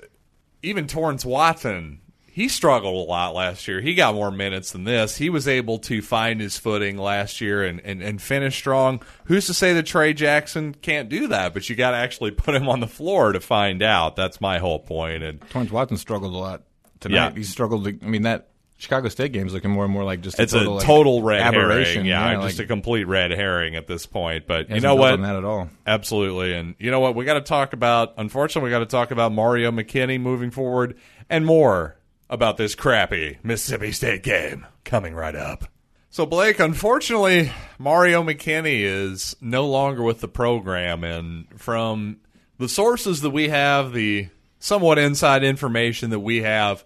even 0.62 0.86
Torrence 0.86 1.24
Watson, 1.24 2.00
he 2.36 2.48
struggled 2.48 3.08
a 3.08 3.10
lot 3.10 3.34
last 3.34 3.66
year. 3.66 3.80
He 3.80 3.94
got 3.94 4.14
more 4.14 4.30
minutes 4.30 4.72
than 4.72 4.84
this. 4.84 5.16
He 5.16 5.30
was 5.30 5.48
able 5.48 5.78
to 5.78 6.02
find 6.02 6.38
his 6.38 6.58
footing 6.58 6.98
last 6.98 7.40
year 7.40 7.64
and, 7.64 7.80
and, 7.82 8.02
and 8.02 8.20
finish 8.20 8.58
strong. 8.58 9.00
Who's 9.24 9.46
to 9.46 9.54
say 9.54 9.72
that 9.72 9.84
Tray 9.84 10.12
Jackson 10.12 10.74
can't 10.74 11.08
do 11.08 11.28
that? 11.28 11.54
But 11.54 11.70
you 11.70 11.76
got 11.76 11.92
to 11.92 11.96
actually 11.96 12.32
put 12.32 12.54
him 12.54 12.68
on 12.68 12.80
the 12.80 12.86
floor 12.86 13.32
to 13.32 13.40
find 13.40 13.82
out. 13.82 14.16
That's 14.16 14.38
my 14.38 14.58
whole 14.58 14.78
point. 14.78 15.22
And 15.22 15.40
Torrence 15.48 15.70
Watson 15.70 15.96
struggled 15.96 16.34
a 16.34 16.36
lot 16.36 16.64
tonight. 17.00 17.28
Yeah. 17.28 17.34
He 17.36 17.42
struggled. 17.42 17.84
To, 17.84 17.98
I 18.02 18.06
mean 18.06 18.24
that 18.24 18.50
Chicago 18.76 19.08
State 19.08 19.32
game 19.32 19.46
is 19.46 19.54
looking 19.54 19.70
more 19.70 19.84
and 19.84 19.92
more 19.94 20.04
like 20.04 20.20
just 20.20 20.38
a 20.38 20.42
it's 20.42 20.52
total, 20.52 20.74
a 20.74 20.76
like, 20.76 20.84
total 20.84 21.22
red 21.22 21.40
aberration. 21.40 22.04
herring. 22.04 22.06
Yeah, 22.06 22.36
like, 22.36 22.48
just 22.48 22.60
a 22.60 22.66
complete 22.66 23.04
red 23.04 23.30
herring 23.30 23.76
at 23.76 23.86
this 23.86 24.04
point. 24.04 24.46
But 24.46 24.68
you 24.68 24.80
know 24.80 24.94
what? 24.94 25.18
that 25.22 25.36
at 25.36 25.44
all. 25.44 25.70
Absolutely. 25.86 26.52
And 26.52 26.74
you 26.78 26.90
know 26.90 27.00
what? 27.00 27.14
We 27.14 27.24
got 27.24 27.34
to 27.34 27.40
talk 27.40 27.72
about, 27.72 28.12
unfortunately, 28.18 28.68
we 28.68 28.72
got 28.72 28.80
to 28.80 28.84
talk 28.84 29.10
about 29.10 29.32
Mario 29.32 29.70
McKinney 29.70 30.20
moving 30.20 30.50
forward 30.50 30.98
and 31.30 31.46
more 31.46 31.96
about 32.28 32.56
this 32.56 32.74
crappy 32.74 33.38
Mississippi 33.42 33.92
State 33.92 34.22
game 34.22 34.66
coming 34.84 35.14
right 35.14 35.34
up. 35.34 35.64
So, 36.10 36.24
Blake, 36.24 36.60
unfortunately, 36.60 37.52
Mario 37.78 38.22
McKinney 38.22 38.80
is 38.80 39.36
no 39.40 39.66
longer 39.66 40.02
with 40.02 40.20
the 40.20 40.28
program. 40.28 41.04
And 41.04 41.46
from 41.60 42.18
the 42.58 42.70
sources 42.70 43.20
that 43.20 43.30
we 43.30 43.48
have, 43.48 43.92
the 43.92 44.28
somewhat 44.58 44.98
inside 44.98 45.44
information 45.44 46.10
that 46.10 46.20
we 46.20 46.42
have, 46.42 46.84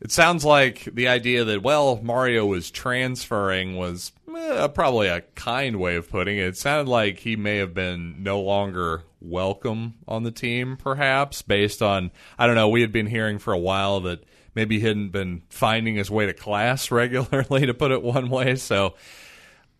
it 0.00 0.10
sounds 0.10 0.44
like 0.44 0.84
the 0.84 1.08
idea 1.08 1.44
that, 1.44 1.62
well, 1.62 2.00
Mario 2.02 2.46
was 2.46 2.70
transferring 2.70 3.76
was 3.76 4.12
eh, 4.34 4.66
probably 4.68 5.08
a 5.08 5.20
kind 5.34 5.76
way 5.76 5.96
of 5.96 6.08
putting 6.08 6.38
it. 6.38 6.46
It 6.46 6.56
sounded 6.56 6.90
like 6.90 7.18
he 7.18 7.36
may 7.36 7.58
have 7.58 7.74
been 7.74 8.22
no 8.22 8.40
longer 8.40 9.02
welcome 9.20 9.94
on 10.08 10.22
the 10.22 10.30
team, 10.30 10.76
perhaps, 10.76 11.42
based 11.42 11.82
on, 11.82 12.10
I 12.38 12.46
don't 12.46 12.56
know, 12.56 12.68
we 12.68 12.80
had 12.80 12.92
been 12.92 13.06
hearing 13.06 13.38
for 13.38 13.52
a 13.52 13.58
while 13.58 14.00
that 14.00 14.24
maybe 14.54 14.80
he 14.80 14.86
hadn't 14.86 15.10
been 15.10 15.42
finding 15.48 15.96
his 15.96 16.10
way 16.10 16.26
to 16.26 16.34
class 16.34 16.90
regularly, 16.90 17.66
to 17.66 17.74
put 17.74 17.90
it 17.90 18.02
one 18.02 18.30
way. 18.30 18.56
So, 18.56 18.94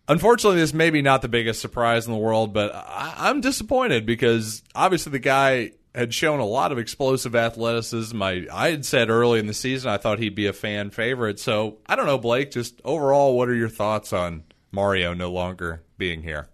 unfortunately, 0.07 0.59
this 0.59 0.73
may 0.73 0.89
be 0.89 1.01
not 1.01 1.21
the 1.21 1.29
biggest 1.29 1.61
surprise 1.61 2.05
in 2.05 2.13
the 2.13 2.19
world, 2.19 2.53
but 2.53 2.73
I, 2.73 3.13
I'm 3.17 3.41
disappointed 3.41 4.05
because 4.05 4.63
obviously 4.73 5.11
the 5.11 5.19
guy 5.19 5.71
had 5.93 6.13
shown 6.13 6.39
a 6.39 6.45
lot 6.45 6.71
of 6.71 6.77
explosive 6.77 7.35
athleticism. 7.35 8.21
I, 8.21 8.45
I 8.51 8.71
had 8.71 8.85
said 8.85 9.09
early 9.09 9.39
in 9.39 9.47
the 9.47 9.53
season 9.53 9.89
I 9.89 9.97
thought 9.97 10.19
he'd 10.19 10.35
be 10.35 10.47
a 10.47 10.53
fan 10.53 10.89
favorite. 10.89 11.39
So 11.39 11.77
I 11.85 11.95
don't 11.95 12.05
know, 12.05 12.17
Blake. 12.17 12.51
Just 12.51 12.81
overall, 12.83 13.37
what 13.37 13.47
are 13.47 13.55
your 13.55 13.69
thoughts 13.69 14.11
on 14.11 14.43
Mario 14.71 15.13
no 15.13 15.31
longer 15.31 15.83
being 15.97 16.21
here? 16.21 16.49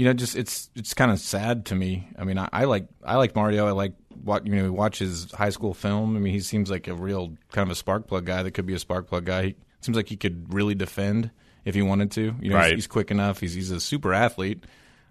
You 0.00 0.06
know, 0.06 0.14
just 0.14 0.34
it's 0.34 0.70
it's 0.74 0.94
kind 0.94 1.10
of 1.10 1.20
sad 1.20 1.66
to 1.66 1.74
me. 1.74 2.08
I 2.18 2.24
mean, 2.24 2.38
I, 2.38 2.48
I 2.54 2.64
like 2.64 2.86
I 3.04 3.16
like 3.16 3.36
Mario. 3.36 3.66
I 3.66 3.72
like 3.72 3.92
what 4.24 4.46
you 4.46 4.54
know, 4.56 4.72
watch 4.72 4.98
his 4.98 5.30
high 5.32 5.50
school 5.50 5.74
film. 5.74 6.16
I 6.16 6.20
mean, 6.20 6.32
he 6.32 6.40
seems 6.40 6.70
like 6.70 6.88
a 6.88 6.94
real 6.94 7.36
kind 7.52 7.68
of 7.68 7.72
a 7.72 7.74
spark 7.74 8.06
plug 8.08 8.24
guy 8.24 8.42
that 8.42 8.52
could 8.52 8.64
be 8.64 8.72
a 8.72 8.78
spark 8.78 9.08
plug 9.08 9.26
guy. 9.26 9.42
He 9.48 9.56
seems 9.82 9.96
like 9.96 10.08
he 10.08 10.16
could 10.16 10.54
really 10.54 10.74
defend 10.74 11.30
if 11.66 11.74
he 11.74 11.82
wanted 11.82 12.10
to. 12.12 12.34
You 12.40 12.48
know, 12.48 12.56
Right. 12.56 12.70
he's, 12.70 12.76
he's 12.84 12.86
quick 12.86 13.10
enough. 13.10 13.40
He's 13.40 13.52
he's 13.52 13.70
a 13.70 13.78
super 13.78 14.14
athlete. 14.14 14.64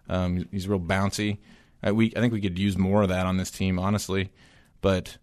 Um, 0.09 0.47
he's 0.51 0.67
real 0.67 0.79
bouncy. 0.79 1.37
Uh, 1.87 1.93
we 1.93 2.11
I 2.15 2.19
think 2.19 2.33
we 2.33 2.41
could 2.41 2.57
use 2.57 2.75
more 2.75 3.03
of 3.03 3.09
that 3.09 3.27
on 3.27 3.37
this 3.37 3.51
team, 3.51 3.77
honestly. 3.77 4.31
But 4.81 5.17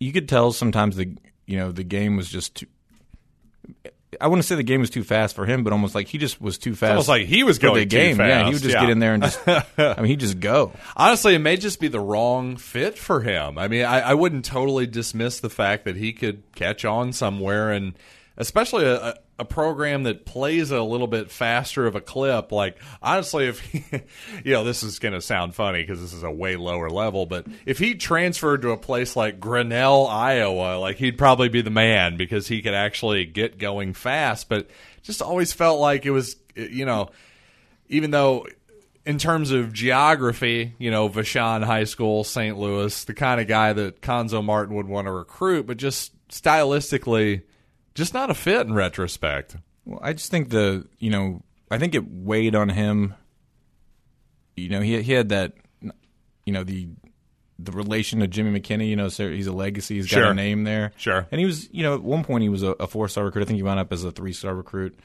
you 0.00 0.14
could 0.14 0.30
tell 0.30 0.50
sometimes 0.50 0.96
the 0.96 1.14
you 1.46 1.58
know 1.58 1.72
the 1.72 1.84
game 1.84 2.16
was 2.16 2.30
just 2.30 2.54
too. 2.54 2.66
I 4.20 4.28
wouldn't 4.28 4.44
say 4.44 4.56
the 4.56 4.62
game 4.62 4.80
was 4.80 4.90
too 4.90 5.04
fast 5.04 5.34
for 5.34 5.46
him, 5.46 5.64
but 5.64 5.72
almost 5.72 5.94
like 5.94 6.08
he 6.08 6.18
just 6.18 6.40
was 6.40 6.58
too 6.58 6.74
fast. 6.74 6.90
almost 6.90 7.08
like 7.08 7.26
he 7.26 7.44
was 7.44 7.58
going 7.58 7.74
the 7.74 7.86
too 7.86 7.96
game. 7.96 8.18
Yeah, 8.18 8.44
he 8.44 8.52
would 8.52 8.62
just 8.62 8.74
yeah. 8.74 8.80
get 8.80 8.90
in 8.90 8.98
there 8.98 9.14
and 9.14 9.22
just. 9.22 9.40
I 9.48 9.96
mean, 9.98 10.06
he'd 10.06 10.20
just 10.20 10.38
go. 10.38 10.72
Honestly, 10.96 11.34
it 11.34 11.38
may 11.38 11.56
just 11.56 11.80
be 11.80 11.88
the 11.88 12.00
wrong 12.00 12.56
fit 12.56 12.98
for 12.98 13.22
him. 13.22 13.56
I 13.56 13.68
mean, 13.68 13.84
I, 13.84 14.00
I 14.00 14.14
wouldn't 14.14 14.44
totally 14.44 14.86
dismiss 14.86 15.40
the 15.40 15.48
fact 15.48 15.86
that 15.86 15.96
he 15.96 16.12
could 16.12 16.42
catch 16.54 16.84
on 16.84 17.12
somewhere, 17.12 17.70
and 17.70 17.94
especially 18.36 18.84
a, 18.84 19.14
a, 19.42 19.44
program 19.44 20.04
that 20.04 20.24
plays 20.24 20.70
a 20.70 20.82
little 20.82 21.06
bit 21.06 21.30
faster 21.30 21.86
of 21.86 21.94
a 21.94 22.00
clip. 22.00 22.52
Like, 22.52 22.78
honestly, 23.02 23.46
if 23.46 23.60
he, 23.60 23.84
you 24.44 24.52
know, 24.52 24.64
this 24.64 24.82
is 24.82 24.98
going 24.98 25.14
to 25.14 25.20
sound 25.20 25.54
funny 25.54 25.82
because 25.82 26.00
this 26.00 26.12
is 26.12 26.22
a 26.22 26.30
way 26.30 26.56
lower 26.56 26.88
level, 26.90 27.26
but 27.26 27.46
if 27.66 27.78
he 27.78 27.94
transferred 27.94 28.62
to 28.62 28.70
a 28.70 28.76
place 28.76 29.16
like 29.16 29.40
Grinnell, 29.40 30.06
Iowa, 30.06 30.78
like 30.78 30.96
he'd 30.96 31.18
probably 31.18 31.48
be 31.48 31.62
the 31.62 31.70
man 31.70 32.16
because 32.16 32.48
he 32.48 32.62
could 32.62 32.74
actually 32.74 33.24
get 33.26 33.58
going 33.58 33.94
fast. 33.94 34.48
But 34.48 34.68
just 35.02 35.22
always 35.22 35.52
felt 35.52 35.80
like 35.80 36.06
it 36.06 36.10
was, 36.10 36.36
eh, 36.56 36.68
you 36.70 36.84
know 36.84 37.10
even 37.92 38.10
though 38.10 38.46
in 39.04 39.18
terms 39.18 39.50
of 39.50 39.72
geography, 39.72 40.74
you 40.78 40.90
know, 40.90 41.08
Vashon 41.08 41.64
High 41.64 41.84
School, 41.84 42.24
St. 42.24 42.56
Louis, 42.56 43.04
the 43.04 43.14
kind 43.14 43.40
of 43.40 43.46
guy 43.46 43.72
that 43.72 44.00
Cuonzo 44.00 44.42
Martin 44.42 44.76
would 44.76 44.88
want 44.88 45.06
to 45.06 45.12
recruit, 45.12 45.66
but 45.66 45.76
just 45.76 46.12
stylistically, 46.28 47.42
just 47.94 48.14
not 48.14 48.30
a 48.30 48.34
fit 48.34 48.66
in 48.66 48.74
retrospect. 48.74 49.56
Well, 49.84 50.00
I 50.02 50.12
just 50.12 50.30
think 50.30 50.50
the 50.50 50.86
you 50.98 51.10
know 51.10 51.42
I 51.70 51.78
think 51.78 51.94
it 51.94 52.04
weighed 52.10 52.54
on 52.54 52.68
him. 52.68 53.14
You 54.56 54.68
know, 54.68 54.80
he 54.80 55.00
he 55.02 55.12
had 55.12 55.30
that, 55.30 55.52
you 56.44 56.52
know 56.52 56.64
the 56.64 56.88
the 57.58 57.72
relation 57.72 58.20
to 58.20 58.26
Jimmy 58.26 58.58
McKinney. 58.60 58.88
You 58.88 58.96
know, 58.96 59.08
so 59.08 59.30
he's 59.30 59.46
a 59.46 59.52
legacy. 59.52 59.96
He's 59.96 60.06
got 60.10 60.16
Sure. 60.16 60.30
a 60.30 60.34
name 60.34 60.64
there. 60.64 60.92
Sure. 60.96 61.26
And 61.30 61.38
he 61.38 61.46
was, 61.46 61.72
you 61.72 61.82
know, 61.82 61.94
at 61.94 62.02
one 62.02 62.24
point 62.24 62.42
he 62.42 62.48
was 62.48 62.62
a, 62.62 62.72
a 62.72 62.86
four 62.86 63.08
star 63.08 63.24
recruit. 63.24 63.42
I 63.42 63.44
think 63.46 63.56
he 63.56 63.62
wound 63.62 63.80
up 63.80 63.92
as 63.92 64.04
a 64.04 64.10
three 64.12 64.32
star 64.32 64.54
recruit. 64.54 64.98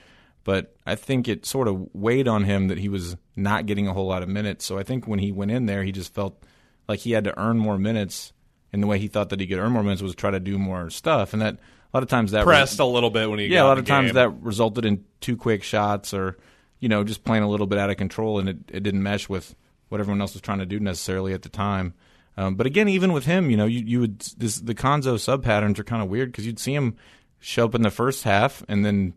But 0.44 0.76
I 0.86 0.96
think 0.96 1.28
it 1.28 1.46
sort 1.46 1.68
of 1.68 1.90
weighed 1.94 2.28
on 2.28 2.46
him 2.46 2.70
that 2.70 2.78
he 2.78 2.88
was 2.88 3.18
not 3.36 3.66
getting 3.66 3.88
a 3.88 3.94
whole 3.94 4.08
lot 4.08 4.24
of 4.24 4.30
minutes. 4.30 4.66
So 4.66 4.78
I 4.78 4.84
think 4.84 5.06
when 5.06 5.20
he 5.20 5.32
went 5.32 5.52
in 5.52 5.66
there, 5.66 5.84
he 5.84 5.92
just 5.92 6.14
felt 6.14 6.42
like 6.88 7.00
he 7.00 7.12
had 7.12 7.26
to 7.26 7.38
earn 7.38 7.58
more 7.58 7.78
minutes. 7.78 8.32
And 8.74 8.84
the 8.84 8.88
way 8.88 9.00
he 9.00 9.08
thought 9.08 9.30
that 9.30 9.40
he 9.40 9.48
could 9.48 9.60
earn 9.60 9.72
more 9.72 9.84
minutes 9.84 10.02
was 10.02 10.16
try 10.16 10.32
to 10.32 10.40
do 10.40 10.58
more 10.58 10.90
stuff. 10.90 11.34
And 11.34 11.42
that 11.42 11.56
a 11.56 11.98
lot 11.98 12.04
of 12.04 12.10
times 12.10 12.32
that 12.32 12.44
Pressed 12.44 12.80
a 12.80 12.86
little 12.86 13.10
bit 13.10 13.30
when 13.30 13.40
he 13.40 13.46
yeah, 13.46 13.60
got 13.60 13.66
a 13.66 13.68
lot 13.68 13.78
of 13.78 13.86
the 13.86 13.90
times 13.90 14.08
game. 14.10 14.16
that 14.16 14.30
resulted 14.42 14.86
in 14.86 15.06
two 15.22 15.38
quick 15.38 15.64
shots 15.64 16.14
or, 16.14 16.38
you 16.80 16.90
know, 16.90 17.04
just 17.04 17.24
playing 17.24 17.44
a 17.44 17.50
little 17.50 17.68
bit 17.68 17.80
out 17.80 17.90
of 17.90 17.98
control 17.98 18.40
and 18.40 18.50
it, 18.50 18.58
it 18.70 18.84
didn't 18.84 19.04
mesh 19.04 19.30
with 19.30 19.56
what 19.90 20.02
everyone 20.02 20.20
else 20.20 20.34
was 20.34 20.42
trying 20.42 20.60
to 20.60 20.66
do 20.66 20.80
necessarily 20.80 21.34
at 21.34 21.44
the 21.44 21.50
time. 21.50 21.94
Um, 22.36 22.56
but 22.56 22.68
again, 22.68 22.88
even 22.88 23.14
with 23.14 23.26
him, 23.26 23.50
you 23.50 23.58
know, 23.58 23.66
you, 23.66 23.80
you 23.80 24.00
would 24.02 24.20
this 24.20 24.60
the 24.60 24.76
Cuonzo 24.76 25.20
sub 25.20 25.44
patterns 25.44 25.80
are 25.80 25.84
kind 25.84 26.04
of 26.04 26.10
weird 26.10 26.32
because 26.32 26.46
you'd 26.46 26.60
see 26.60 26.76
him 26.76 26.96
show 27.40 27.66
up 27.66 27.76
in 27.76 27.82
the 27.82 27.90
first 27.90 28.24
half 28.24 28.64
and 28.68 28.86
then 28.86 29.14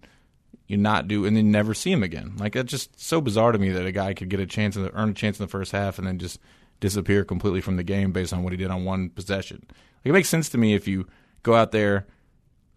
you 0.66 0.76
not 0.76 1.08
do 1.08 1.26
and 1.26 1.36
then 1.36 1.50
never 1.50 1.74
see 1.74 1.92
him 1.92 2.02
again. 2.02 2.34
Like 2.38 2.56
it's 2.56 2.70
just 2.70 2.98
so 2.98 3.20
bizarre 3.20 3.52
to 3.52 3.58
me 3.58 3.70
that 3.70 3.84
a 3.84 3.92
guy 3.92 4.14
could 4.14 4.30
get 4.30 4.40
a 4.40 4.46
chance 4.46 4.76
in 4.76 4.84
the, 4.84 4.94
earn 4.94 5.10
a 5.10 5.14
chance 5.14 5.38
in 5.38 5.44
the 5.44 5.50
first 5.50 5.72
half 5.72 5.98
and 5.98 6.06
then 6.06 6.18
just 6.18 6.38
disappear 6.80 7.24
completely 7.24 7.60
from 7.60 7.76
the 7.76 7.82
game 7.82 8.12
based 8.12 8.32
on 8.32 8.42
what 8.42 8.52
he 8.52 8.56
did 8.56 8.70
on 8.70 8.84
one 8.84 9.10
possession. 9.10 9.64
Like 9.68 10.06
it 10.06 10.12
makes 10.12 10.28
sense 10.28 10.48
to 10.50 10.58
me 10.58 10.74
if 10.74 10.88
you 10.88 11.06
go 11.42 11.54
out 11.54 11.72
there 11.72 12.06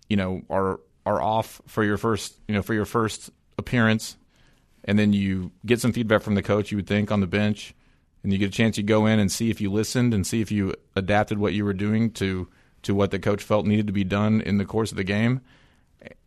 you 0.09 0.17
know 0.17 0.41
are 0.49 0.79
are 1.05 1.21
off 1.21 1.61
for 1.67 1.83
your 1.83 1.97
first 1.97 2.37
you 2.47 2.53
know 2.53 2.61
for 2.61 2.73
your 2.73 2.85
first 2.85 3.29
appearance 3.57 4.15
and 4.85 4.99
then 4.99 5.13
you 5.13 5.51
get 5.65 5.79
some 5.79 5.93
feedback 5.93 6.21
from 6.21 6.35
the 6.35 6.43
coach 6.43 6.71
you 6.71 6.77
would 6.77 6.87
think 6.87 7.11
on 7.11 7.19
the 7.19 7.27
bench 7.27 7.73
and 8.21 8.31
you 8.31 8.37
get 8.37 8.49
a 8.49 8.51
chance 8.51 8.75
to 8.75 8.83
go 8.83 9.05
in 9.05 9.19
and 9.19 9.31
see 9.31 9.49
if 9.49 9.59
you 9.59 9.71
listened 9.71 10.13
and 10.13 10.25
see 10.25 10.41
if 10.41 10.51
you 10.51 10.73
adapted 10.95 11.37
what 11.37 11.53
you 11.53 11.65
were 11.65 11.73
doing 11.73 12.11
to 12.11 12.47
to 12.81 12.93
what 12.93 13.11
the 13.11 13.19
coach 13.19 13.41
felt 13.41 13.65
needed 13.65 13.87
to 13.87 13.93
be 13.93 14.03
done 14.03 14.41
in 14.41 14.57
the 14.57 14.65
course 14.65 14.91
of 14.91 14.97
the 14.97 15.03
game 15.03 15.41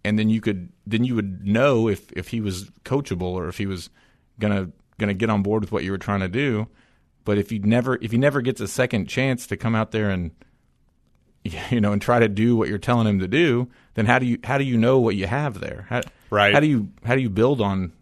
and 0.05 0.19
then 0.19 0.29
you 0.29 0.41
could 0.41 0.71
then 0.87 1.05
you 1.05 1.15
would 1.15 1.47
know 1.47 1.89
if 1.89 2.11
if 2.13 2.29
he 2.29 2.41
was 2.41 2.71
coachable 2.85 3.23
or 3.33 3.49
if 3.49 3.59
he 3.59 3.67
was 3.67 3.91
gonna 4.39 4.71
gonna 4.99 5.15
get 5.15 5.31
on 5.31 5.43
board 5.43 5.63
with 5.63 5.73
what 5.73 5.85
you 5.85 5.91
were 5.91 5.99
trying 5.99 6.21
to 6.21 6.29
do 6.29 6.67
but 7.27 7.37
if 7.37 7.51
he 7.51 7.59
never 7.59 7.99
if 8.01 8.11
he 8.13 8.17
never 8.19 8.41
gets 8.41 8.63
a 8.63 8.67
second 8.69 9.07
chance 9.07 9.47
to 9.49 9.57
come 9.59 9.75
out 9.75 9.91
there 9.91 10.09
and 10.09 10.31
you 11.71 11.81
know 11.81 11.93
and 11.93 12.01
try 12.01 12.19
to 12.19 12.29
do 12.29 12.57
what 12.57 12.69
you're 12.69 12.79
telling 12.79 13.07
him 13.07 13.19
to 13.21 13.29
do 13.29 13.69
then 13.95 14.07
how 14.07 14.19
do 14.19 14.25
you 14.27 14.39
how 14.45 14.57
do 14.57 14.65
you 14.65 14.79
know 14.79 14.99
what 14.99 15.15
you 15.15 15.27
have 15.27 15.61
there 15.61 15.87
how, 15.91 16.01
Right. 16.31 16.55
how 16.55 16.61
do 16.61 16.67
you 16.67 16.89
how 17.05 17.15
do 17.15 17.21
you 17.21 17.29
build 17.31 17.61
on 17.61 17.93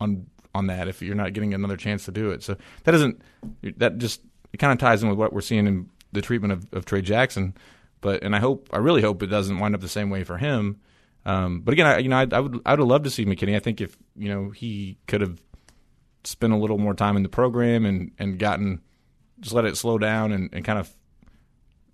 on 0.00 0.26
on 0.54 0.68
that 0.68 0.86
if 0.88 1.02
you're 1.02 1.14
not 1.16 1.32
getting 1.32 1.52
another 1.52 1.76
chance 1.76 2.04
to 2.04 2.12
do 2.12 2.30
it 2.30 2.42
so 2.44 2.56
that 2.84 2.92
doesn't 2.92 3.20
that 3.78 3.98
just 3.98 4.20
it 4.52 4.58
kind 4.58 4.72
of 4.72 4.78
ties 4.78 5.02
in 5.02 5.08
with 5.08 5.18
what 5.18 5.32
we're 5.32 5.40
seeing 5.40 5.66
in 5.66 5.90
the 6.12 6.22
treatment 6.22 6.52
of, 6.52 6.66
of 6.72 6.84
Tray 6.84 7.02
Jackson 7.02 7.54
But 8.00 8.22
and 8.22 8.36
I 8.36 8.38
hope 8.38 8.68
I 8.72 8.78
really 8.78 9.02
hope 9.02 9.22
it 9.22 9.26
doesn't 9.26 9.58
wind 9.58 9.74
up 9.74 9.80
the 9.80 9.88
same 9.88 10.10
way 10.10 10.22
for 10.24 10.38
him. 10.38 10.78
Um, 11.26 11.60
but 11.62 11.72
again, 11.72 11.86
I, 11.86 11.98
you 11.98 12.08
know, 12.08 12.18
I, 12.18 12.26
I 12.30 12.38
would 12.40 12.60
I 12.64 12.72
would 12.72 12.78
have 12.80 12.88
loved 12.88 13.04
to 13.04 13.10
see 13.10 13.24
McKinney. 13.24 13.56
I 13.56 13.58
think 13.58 13.80
if 13.80 13.96
you 14.14 14.28
know 14.28 14.50
he 14.50 14.98
could 15.08 15.22
have 15.22 15.40
spent 16.24 16.52
a 16.52 16.56
little 16.56 16.78
more 16.78 16.94
time 16.94 17.16
in 17.16 17.22
the 17.22 17.28
program 17.28 17.84
and 17.84 18.12
and 18.18 18.38
gotten 18.38 18.80
just 19.40 19.54
let 19.54 19.64
it 19.64 19.76
slow 19.76 19.98
down 19.98 20.32
and, 20.32 20.50
and 20.52 20.64
kind 20.64 20.78
of 20.78 20.94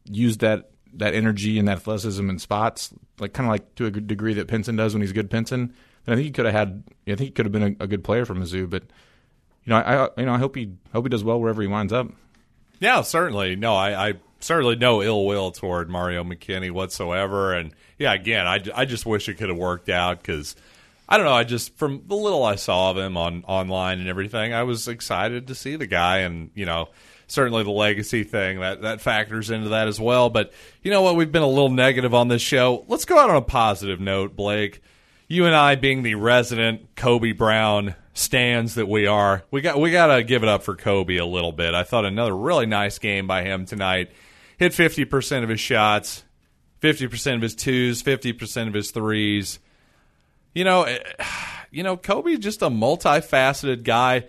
used 0.05 0.41
that 0.41 0.71
that 0.95 1.15
energy 1.15 1.59
and 1.59 1.69
that 1.69 1.79
athleticism 1.79 2.29
in 2.29 2.39
spots, 2.39 2.93
like 3.19 3.33
kind 3.33 3.47
of 3.47 3.53
like 3.53 3.75
to 3.77 3.87
a 3.87 3.91
good 3.91 4.07
degree 4.07 4.35
that 4.35 4.49
Pinson 4.49 4.77
does 4.77 4.95
when 4.95 5.03
he's 5.03 5.13
good 5.13 5.31
Pinson. 5.31 5.75
Then 6.05 6.13
I 6.13 6.17
think 6.17 6.25
he 6.27 6.33
could 6.33 6.47
have 6.47 6.55
had. 6.55 6.85
I 7.07 7.15
think 7.15 7.21
he 7.21 7.31
could 7.31 7.47
have 7.47 7.53
been 7.53 7.77
a, 7.81 7.85
a 7.85 7.87
good 7.87 8.05
player 8.05 8.25
for 8.25 8.35
Mizzou. 8.35 8.69
But 8.69 8.85
you 9.65 9.71
know, 9.71 9.77
I, 9.77 10.05
I 10.05 10.09
you 10.17 10.27
know 10.27 10.35
I 10.35 10.39
hope 10.39 10.57
he 10.57 10.73
hope 10.93 11.05
he 11.05 11.11
does 11.11 11.25
well 11.25 11.41
wherever 11.41 11.63
he 11.63 11.69
winds 11.69 11.93
up. 11.93 12.09
Yeah, 12.81 13.03
certainly. 13.03 13.57
No, 13.57 13.75
I, 13.75 14.09
I 14.09 14.15
certainly 14.41 14.77
no 14.77 15.03
ill 15.03 15.27
will 15.27 15.51
toward 15.51 15.91
Mario 15.91 16.25
McKinney 16.25 16.71
whatsoever. 16.71 17.53
And 17.53 17.75
yeah, 17.99 18.15
again, 18.15 18.47
I, 18.47 18.61
I 18.75 18.85
just 18.87 19.05
wish 19.05 19.29
it 19.29 19.35
could 19.35 19.51
have 19.51 19.59
worked 19.59 19.89
out 19.89 20.19
because 20.19 20.57
I 21.11 21.17
don't 21.17 21.27
know. 21.27 21.33
I 21.33 21.45
just 21.45 21.77
from 21.77 22.05
the 22.07 22.15
little 22.15 22.45
I 22.45 22.55
saw 22.55 22.93
of 22.93 22.97
him 22.97 23.17
on 23.17 23.45
online 23.49 23.99
and 23.99 24.09
everything, 24.09 24.55
I 24.55 24.63
was 24.63 24.87
excited 24.89 25.49
to 25.49 25.55
see 25.55 25.77
the 25.77 25.87
guy, 25.87 26.19
and 26.19 26.51
you 26.55 26.67
know. 26.67 26.89
Certainly, 27.27 27.63
the 27.63 27.71
legacy 27.71 28.25
thing 28.25 28.59
that 28.59 28.83
that 28.83 29.01
factors 29.01 29.51
into 29.51 29.69
that 29.69 29.87
as 29.87 30.01
well. 30.01 30.31
But 30.31 30.53
you 30.83 30.91
know 30.91 31.03
what? 31.03 31.15
We've 31.15 31.31
been 31.31 31.43
a 31.43 31.47
little 31.47 31.69
negative 31.69 32.13
on 32.13 32.27
this 32.27 32.43
show. 32.43 32.85
Let's 32.89 33.05
go 33.05 33.17
out 33.17 33.31
on 33.31 33.37
a 33.37 33.41
positive 33.41 34.01
note, 34.01 34.35
Blake. 34.35 34.83
You 35.29 35.47
and 35.47 35.55
I, 35.55 35.77
being 35.77 36.03
the 36.03 36.17
resident 36.17 36.97
Kobe 36.97 37.31
Brown 37.31 37.95
stands 38.15 38.75
that 38.75 38.89
we 38.89 39.07
are, 39.07 39.45
we 39.53 39.61
got 39.61 39.79
we 39.79 39.93
got 39.93 40.09
to 40.09 40.25
give 40.25 40.43
it 40.43 40.49
up 40.49 40.65
for 40.65 40.75
Kobe 40.75 41.19
a 41.19 41.25
little 41.25 41.53
bit. 41.53 41.73
I 41.73 41.85
thought 41.85 42.05
another 42.05 42.37
really 42.37 42.67
nice 42.67 42.99
game 42.99 43.29
by 43.29 43.45
him 43.45 43.65
tonight. 43.65 44.11
Hit 44.59 44.75
fifty 44.75 45.05
percent 45.05 45.45
of 45.45 45.51
his 45.51 45.61
shots, 45.61 46.25
fifty 46.81 47.07
percent 47.07 47.37
of 47.37 47.43
his 47.43 47.55
twos, 47.55 48.03
fifty 48.03 48.33
percent 48.33 48.67
of 48.67 48.75
his 48.75 48.91
threes. 48.91 49.61
You 50.55 50.65
know, 50.65 50.85
eh, 50.85 50.99
you 51.71 51.83
know, 51.83 51.97
Kobe's 51.97 52.39
just 52.39 52.63
a 52.63 52.69
multifaceted 52.69 53.85
guy. 53.85 54.27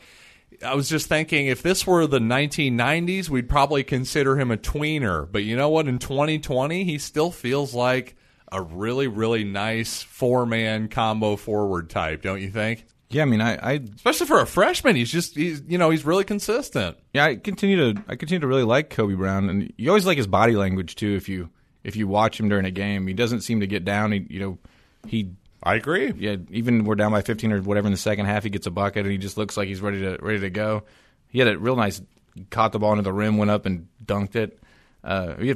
I 0.63 0.75
was 0.75 0.89
just 0.89 1.07
thinking 1.07 1.47
if 1.47 1.63
this 1.63 1.87
were 1.87 2.05
the 2.05 2.19
1990s, 2.19 3.29
we'd 3.29 3.49
probably 3.49 3.83
consider 3.83 4.39
him 4.39 4.51
a 4.51 4.57
tweener. 4.57 5.27
But 5.31 5.43
you 5.43 5.55
know 5.55 5.69
what? 5.69 5.87
In 5.87 5.97
2020, 5.97 6.83
he 6.83 6.97
still 6.99 7.31
feels 7.31 7.73
like 7.73 8.15
a 8.51 8.61
really, 8.61 9.07
really 9.07 9.43
nice 9.43 10.03
four 10.03 10.45
man 10.45 10.87
combo 10.87 11.35
forward 11.35 11.89
type, 11.89 12.21
don't 12.21 12.41
you 12.41 12.51
think? 12.51 12.85
Yeah, 13.09 13.23
I 13.23 13.25
mean, 13.25 13.41
I, 13.41 13.55
I 13.55 13.71
Especially 13.95 14.27
for 14.27 14.39
a 14.39 14.47
freshman, 14.47 14.95
he's 14.95 15.11
just 15.11 15.35
he's 15.35 15.61
you 15.67 15.77
know 15.77 15.89
he's 15.89 16.05
really 16.05 16.23
consistent. 16.23 16.97
yeah, 17.13 17.25
I 17.25 17.35
continue 17.35 17.93
to 17.93 18.01
I 18.07 18.15
continue 18.15 18.39
to 18.39 18.47
really 18.47 18.63
like 18.63 18.89
Kobe 18.89 19.15
Brown, 19.15 19.49
and 19.49 19.73
you 19.77 19.89
always 19.89 20.05
like 20.05 20.17
his 20.17 20.27
body 20.27 20.55
language 20.55 20.95
too. 20.95 21.15
If 21.15 21.27
you 21.27 21.49
if 21.83 21.97
you 21.97 22.07
watch 22.07 22.39
him 22.39 22.47
during 22.47 22.65
a 22.65 22.71
game, 22.71 23.07
he 23.07 23.13
doesn't 23.13 23.41
seem 23.41 23.59
to 23.59 23.67
get 23.67 23.83
down. 23.83 24.13
He 24.13 24.25
you 24.29 24.39
know 24.39 24.59
he 25.07 25.31
I 25.63 25.75
agree. 25.75 26.13
yeah 26.17 26.37
even 26.49 26.85
we're 26.85 26.95
down 26.95 27.11
by 27.11 27.21
15 27.21 27.51
or 27.51 27.61
whatever 27.61 27.87
in 27.87 27.91
the 27.91 27.97
second 27.97 28.25
half, 28.25 28.43
he 28.43 28.49
gets 28.49 28.67
a 28.67 28.71
bucket 28.71 29.03
and 29.03 29.11
he 29.11 29.17
just 29.17 29.37
looks 29.37 29.57
like 29.57 29.67
he's 29.67 29.81
ready 29.81 30.01
to 30.01 30.17
ready 30.21 30.39
to 30.39 30.49
go. 30.49 30.83
He 31.27 31.39
had 31.39 31.47
a 31.47 31.57
real 31.57 31.75
nice 31.75 32.01
caught 32.49 32.71
the 32.71 32.79
ball 32.79 32.91
into 32.91 33.03
the 33.03 33.13
rim, 33.13 33.37
went 33.37 33.51
up 33.51 33.65
and 33.65 33.87
dunked 34.03 34.35
it. 34.35 34.59
Uh, 35.03 35.35
he 35.35 35.55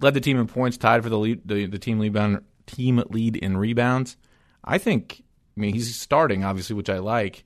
led 0.00 0.14
the 0.14 0.20
team 0.20 0.38
in 0.38 0.46
points, 0.46 0.76
tied 0.76 1.02
for 1.02 1.08
the 1.08 1.18
lead, 1.18 1.42
the, 1.44 1.66
the 1.66 1.78
team 1.78 1.98
rebound 1.98 2.40
team 2.66 3.02
lead 3.10 3.36
in 3.36 3.56
rebounds. 3.56 4.16
I 4.64 4.78
think. 4.78 5.22
I 5.56 5.60
mean, 5.60 5.72
he's 5.72 5.94
starting 5.96 6.42
obviously, 6.44 6.74
which 6.74 6.90
I 6.90 6.98
like, 6.98 7.44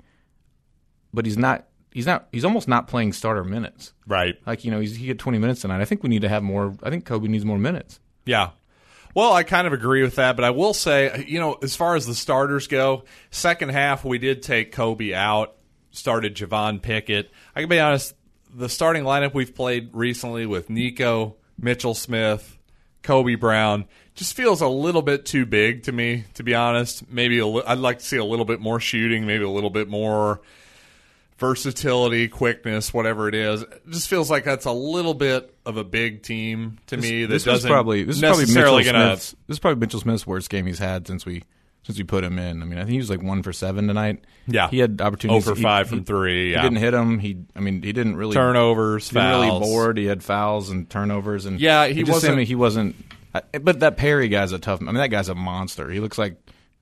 but 1.13 1.27
he's 1.27 1.39
not. 1.39 1.67
He's 1.93 2.07
not. 2.07 2.29
He's 2.33 2.45
almost 2.45 2.69
not 2.69 2.87
playing 2.87 3.13
starter 3.13 3.45
minutes. 3.45 3.93
Right. 4.07 4.37
Like 4.47 4.65
you 4.65 4.71
know, 4.71 4.81
he's, 4.81 4.97
he 4.97 5.09
had 5.09 5.19
20 5.19 5.39
minutes 5.39 5.63
tonight. 5.63 5.81
I 5.81 5.85
think 5.85 6.03
we 6.03 6.09
need 6.09 6.23
to 6.23 6.29
have 6.29 6.43
more. 6.43 6.75
I 6.83 6.91
think 6.91 7.05
Kobe 7.05 7.29
needs 7.29 7.45
more 7.45 7.59
minutes. 7.59 8.01
Yeah. 8.25 8.51
Well, 9.19 9.33
I 9.33 9.43
kind 9.43 9.67
of 9.67 9.73
agree 9.73 10.03
with 10.03 10.15
that, 10.15 10.37
but 10.37 10.45
I 10.45 10.51
will 10.51 10.73
say, 10.73 11.25
you 11.27 11.41
know, 11.41 11.55
as 11.55 11.75
far 11.75 11.97
as 11.97 12.07
the 12.07 12.15
starters 12.15 12.69
go, 12.69 13.03
second 13.33 13.71
half 13.71 14.05
we 14.05 14.19
did 14.19 14.45
take 14.45 14.71
Kobe 14.71 15.13
out, 15.13 15.57
started 15.91 16.37
Javon 16.37 16.81
Pickett. 16.81 17.29
I 17.53 17.59
can 17.59 17.69
be 17.69 17.81
honest, 17.81 18.15
the 18.55 18.69
starting 18.69 19.03
lineup 19.03 19.35
we've 19.35 19.57
played 19.57 19.91
recently 19.93 20.47
with 20.47 20.71
Nikko, 20.71 21.35
Mitchell 21.59 21.95
Smith, 21.95 22.59
Kobe 23.03 23.35
Brown 23.35 23.87
just 24.15 24.37
feels 24.37 24.61
a 24.61 24.69
little 24.69 25.03
bit 25.03 25.27
too 25.27 25.45
big 25.45 25.83
to 25.83 25.91
me, 25.91 26.23
to 26.35 26.45
be 26.45 26.55
honest. 26.55 27.11
Maybe 27.11 27.41
a 27.41 27.47
li- 27.49 27.65
I'd 27.67 27.79
like 27.79 27.99
to 27.99 28.05
see 28.05 28.19
a 28.19 28.25
little 28.25 28.45
bit 28.45 28.61
more 28.61 28.79
shooting, 28.79 29.27
maybe 29.27 29.43
a 29.43 29.51
little 29.51 29.71
bit 29.71 29.89
more 29.89 30.43
versatility, 31.39 32.29
quickness, 32.29 32.93
whatever 32.93 33.29
it 33.29 33.35
is. 33.35 33.63
It 33.63 33.83
just 33.91 34.09
feels 34.09 34.31
like 34.31 34.45
that's 34.45 34.65
a 34.67 34.73
little 34.73 35.15
bit 35.15 35.55
of 35.65 35.77
a 35.77 35.85
big 35.85 36.23
team 36.23 36.79
to 36.89 36.97
me. 36.97 37.23
That 37.23 37.29
this 37.29 37.45
doesn't 37.45 37.71
probably 37.71 38.05
this 38.05 38.17
is 38.17 38.23
probably 38.23 38.47
Mitchell 38.47 38.83
gonna 38.85 39.17
Smith's. 39.17 39.31
This 39.47 39.55
is 39.57 39.59
probably 39.59 39.81
Mitchell 39.81 40.01
Smith's 40.01 40.27
worst 40.27 40.51
game 40.51 40.67
he's 40.67 40.79
had 40.79 41.07
since 41.07 41.25
we 41.25 41.43
since 41.85 41.97
we 41.97 42.05
put 42.05 42.25
him 42.25 42.39
in. 42.39 42.61
I 42.63 42.65
mean, 42.67 42.79
I 42.79 42.83
think 42.83 42.93
he 42.93 42.99
was 42.99 43.09
like 43.09 43.23
one 43.23 43.43
for 43.43 43.53
seven 43.53 43.87
tonight. 43.87 44.25
Yeah. 44.47 44.69
he 44.69 44.79
had 44.79 45.01
opportunities. 45.01 45.47
over 45.47 45.57
He- 45.57 45.63
five 45.63 45.89
he- 45.89 45.97
from 45.97 46.05
three. 46.05 46.51
He 46.51 46.55
didn't 46.61 46.77
hit 46.77 46.93
him. 46.93 47.19
He, 47.19 47.45
I 47.57 47.61
mean, 47.61 47.83
he 47.83 47.93
didn't 47.93 48.17
really 48.17 48.35
turnovers, 48.35 49.09
He 49.09 49.15
fouls. 49.15 49.45
really 49.47 49.59
board. 49.61 49.97
He 49.99 50.07
had 50.07 50.23
fouls 50.23 50.71
and 50.71 50.89
turnovers, 50.91 51.47
and 51.47 51.61
Yeah, 51.61 51.87
he 51.87 52.01
just 52.03 52.13
wasn't- 52.13 52.37
seemed 52.39 52.49
He 52.49 52.55
wasn't. 52.55 52.97
But 53.63 53.81
that 53.81 53.97
Perry 53.97 54.29
guy's 54.29 54.53
a 54.53 54.59
tough. 54.59 54.81
I 54.83 54.87
mean, 54.87 54.95
that 54.97 55.09
guy's 55.11 55.29
a 55.29 55.35
monster. 55.35 55.89
He 55.91 56.01
looks 56.01 56.19
like 56.19 56.37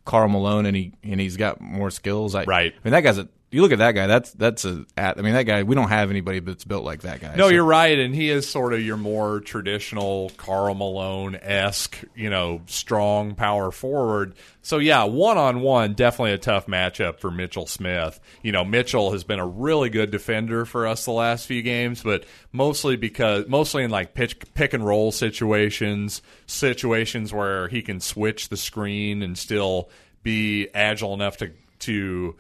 Karl 0.06 0.28
Malone, 0.28 0.64
and 0.64 0.74
he 0.76 0.92
and 1.04 1.20
he's 1.20 1.36
got 1.36 1.60
more 1.60 1.90
skills. 1.90 2.34
I, 2.34 2.44
Right. 2.44 2.72
I 2.72 2.78
mean, 2.84 2.92
that 2.92 3.02
guy's 3.02 3.18
a. 3.18 3.28
You 3.52 3.62
look 3.62 3.70
at 3.70 3.78
that 3.78 3.92
guy. 3.92 4.08
That's 4.08 4.32
that's 4.32 4.64
a. 4.64 4.84
I 4.96 5.14
mean, 5.22 5.34
that 5.34 5.44
guy. 5.44 5.62
We 5.62 5.76
don't 5.76 5.88
have 5.88 6.10
anybody 6.10 6.40
that's 6.40 6.64
built 6.64 6.84
like 6.84 7.02
that 7.02 7.20
guy. 7.20 7.36
No, 7.36 7.44
So- 7.44 7.54
you're 7.54 7.64
right, 7.64 7.96
and 7.96 8.12
he 8.12 8.28
is 8.28 8.48
sort 8.48 8.74
of 8.74 8.82
your 8.82 8.96
more 8.96 9.38
traditional 9.38 10.32
Karl 10.36 10.74
Malone 10.74 11.36
esque, 11.40 11.96
you 12.16 12.28
know, 12.28 12.62
strong 12.66 13.36
power 13.36 13.70
forward. 13.70 14.34
So 14.62 14.78
yeah, 14.78 15.04
one 15.04 15.38
on 15.38 15.60
one, 15.60 15.94
definitely 15.94 16.32
a 16.32 16.38
tough 16.38 16.66
matchup 16.66 17.20
for 17.20 17.30
Mitchell 17.30 17.66
Smith. 17.68 18.18
You 18.42 18.50
know, 18.50 18.64
Mitchell 18.64 19.12
has 19.12 19.22
been 19.22 19.38
a 19.38 19.46
really 19.46 19.90
good 19.90 20.10
defender 20.10 20.64
for 20.64 20.84
us 20.88 21.04
the 21.04 21.12
last 21.12 21.46
few 21.46 21.62
games, 21.62 22.02
but 22.02 22.24
mostly 22.52 22.96
because 22.96 23.46
mostly 23.46 23.84
in 23.84 23.90
like 23.92 24.12
pitch, 24.14 24.36
pick 24.54 24.74
and 24.74 24.84
roll 24.84 25.12
situations, 25.12 26.20
situations 26.46 27.32
where 27.32 27.68
he 27.68 27.80
can 27.80 28.00
switch 28.00 28.48
the 28.48 28.56
screen 28.56 29.22
and 29.22 29.38
still 29.38 29.88
be 30.24 30.68
agile 30.74 31.14
enough 31.14 31.36
to 31.36 31.52
to 31.78 32.34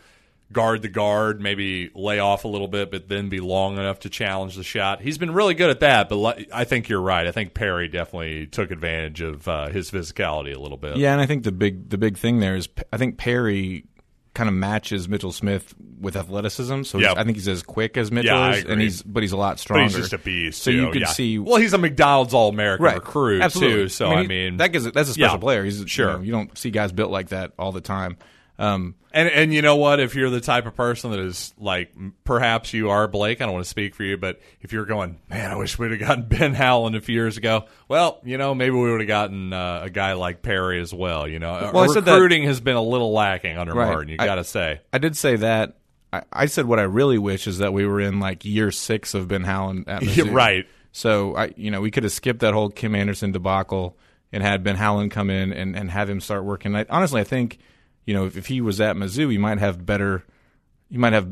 guard 0.52 0.82
the 0.82 0.88
guard, 0.88 1.40
maybe 1.40 1.90
lay 1.94 2.18
off 2.20 2.44
a 2.44 2.48
little 2.48 2.68
bit, 2.68 2.90
but 2.90 3.08
then 3.08 3.28
be 3.28 3.40
long 3.40 3.78
enough 3.78 3.98
to 4.00 4.08
challenge 4.08 4.54
the 4.54 4.62
shot. 4.62 5.00
He's 5.00 5.18
been 5.18 5.32
really 5.32 5.54
good 5.54 5.70
at 5.70 5.80
that, 5.80 6.08
but 6.08 6.46
I 6.52 6.64
think 6.64 6.88
you're 6.88 7.00
right. 7.00 7.26
I 7.26 7.32
think 7.32 7.52
Perry 7.52 7.88
definitely 7.88 8.46
took 8.46 8.70
advantage 8.70 9.20
of 9.20 9.48
uh, 9.48 9.68
his 9.68 9.90
physicality 9.90 10.54
a 10.54 10.58
little 10.58 10.78
bit. 10.78 10.96
Yeah, 10.98 11.12
and 11.12 11.20
I 11.20 11.26
think 11.26 11.42
the 11.44 11.52
big 11.52 11.90
the 11.90 11.98
big 11.98 12.16
thing 12.16 12.38
there 12.38 12.54
is 12.54 12.68
I 12.92 12.96
think 12.96 13.18
Perry 13.18 13.86
kind 14.34 14.48
of 14.50 14.54
matches 14.54 15.08
Mitchell 15.08 15.32
Smith 15.32 15.74
with 15.98 16.14
athleticism. 16.14 16.82
So 16.82 16.98
Yep. 16.98 17.16
I 17.16 17.24
think 17.24 17.38
he's 17.38 17.48
as 17.48 17.62
quick 17.62 17.96
as 17.96 18.12
Mitchell 18.12 18.34
Yeah, 18.36 18.38
I 18.40 18.52
is, 18.56 18.64
and 18.66 18.80
he's 18.80 19.02
but 19.02 19.22
he's 19.22 19.32
a 19.32 19.36
lot 19.38 19.52
But 19.54 19.60
stronger. 19.60 19.84
he's 19.84 19.96
just 19.96 20.12
a 20.12 20.18
beast. 20.18 20.62
So 20.62 20.70
too, 20.70 20.76
you 20.76 20.90
could 20.90 21.00
yeah. 21.00 21.06
see 21.08 21.38
Well, 21.38 21.56
he's 21.56 21.72
a 21.72 21.78
McDonald's 21.78 22.34
All 22.34 22.50
American 22.50 22.84
recruit 22.84 23.40
Absolutely. 23.42 23.74
too. 23.84 23.88
So 23.88 24.10
I 24.10 24.22
he- 24.22 24.28
mean, 24.28 24.58
that 24.58 24.68
gives 24.72 24.84
that's 24.92 25.08
a 25.08 25.14
special 25.14 25.36
Yeah, 25.36 25.40
player. 25.40 25.64
He's 25.64 25.80
you 25.80 25.86
sure. 25.86 26.12
know, 26.12 26.20
you 26.20 26.32
don't 26.32 26.56
see 26.56 26.70
guys 26.70 26.92
built 26.92 27.10
like 27.10 27.30
that 27.30 27.52
all 27.58 27.72
the 27.72 27.80
time. 27.80 28.18
Um, 28.58 28.94
And 29.12 29.28
and 29.28 29.52
you 29.54 29.60
know 29.62 29.76
what? 29.76 30.00
If 30.00 30.14
you're 30.14 30.30
the 30.30 30.40
type 30.40 30.66
of 30.66 30.74
person 30.74 31.10
that 31.10 31.20
is 31.20 31.52
like, 31.58 31.92
perhaps 32.24 32.72
you 32.72 32.90
are 32.90 33.06
Blake. 33.08 33.40
I 33.40 33.44
don't 33.44 33.52
want 33.54 33.64
to 33.64 33.68
speak 33.70 33.94
for 33.94 34.02
you, 34.02 34.16
but 34.16 34.40
if 34.60 34.72
you're 34.72 34.84
going, 34.86 35.18
man, 35.28 35.50
I 35.50 35.56
wish 35.56 35.78
we'd 35.78 35.90
have 35.90 36.00
gotten 36.00 36.24
Ben 36.28 36.54
Howland 36.54 36.96
a 36.96 37.00
few 37.00 37.14
years 37.14 37.36
ago. 37.36 37.64
Well, 37.88 38.20
you 38.24 38.38
know, 38.38 38.54
maybe 38.54 38.74
we 38.76 38.90
would 38.90 39.00
have 39.00 39.08
gotten 39.08 39.52
uh, 39.52 39.80
a 39.84 39.90
guy 39.90 40.14
like 40.14 40.42
Perry 40.42 40.80
as 40.80 40.92
well. 40.94 41.26
You 41.28 41.38
know, 41.38 41.70
Well, 41.72 41.84
I 41.90 41.92
said 41.92 42.04
that- 42.06 42.12
recruiting 42.14 42.44
has 42.44 42.60
been 42.60 42.76
a 42.76 42.82
little 42.82 43.12
lacking 43.12 43.56
under 43.58 43.74
Right. 43.74 43.86
Martin. 43.88 44.08
You 44.10 44.16
got 44.16 44.36
to 44.36 44.44
say, 44.44 44.80
I 44.92 44.98
did 44.98 45.16
say 45.16 45.36
that. 45.36 45.76
I, 46.12 46.22
I 46.32 46.46
said 46.46 46.66
what 46.66 46.78
I 46.78 46.82
really 46.84 47.18
wish 47.18 47.46
is 47.46 47.58
that 47.58 47.72
we 47.72 47.84
were 47.86 48.00
in 48.00 48.20
like 48.20 48.44
year 48.44 48.70
six 48.70 49.12
of 49.14 49.28
Ben 49.28 49.44
Howland 49.44 49.88
at 49.88 50.02
Mizzou. 50.02 50.32
right. 50.32 50.66
So 50.92 51.36
I, 51.36 51.52
you 51.56 51.70
know, 51.70 51.80
we 51.82 51.90
could 51.90 52.04
have 52.04 52.12
skipped 52.12 52.40
that 52.40 52.54
whole 52.54 52.70
Kim 52.70 52.94
Anderson 52.94 53.32
debacle 53.32 53.98
and 54.32 54.42
had 54.42 54.62
Ben 54.62 54.76
Howland 54.76 55.10
come 55.10 55.30
in 55.30 55.52
and, 55.52 55.76
and 55.76 55.90
have 55.90 56.08
him 56.08 56.20
start 56.20 56.44
working. 56.44 56.74
I, 56.74 56.86
honestly, 56.88 57.20
I 57.20 57.24
think, 57.24 57.58
you 58.06 58.14
know, 58.14 58.24
if, 58.26 58.36
if 58.36 58.46
he 58.46 58.60
was 58.62 58.80
at 58.80 58.96
Mizzou, 58.96 59.30
he 59.30 59.36
might 59.38 59.58
have 59.58 59.84
better, 59.84 60.24
he 60.90 60.96
might 60.96 61.12
have 61.12 61.28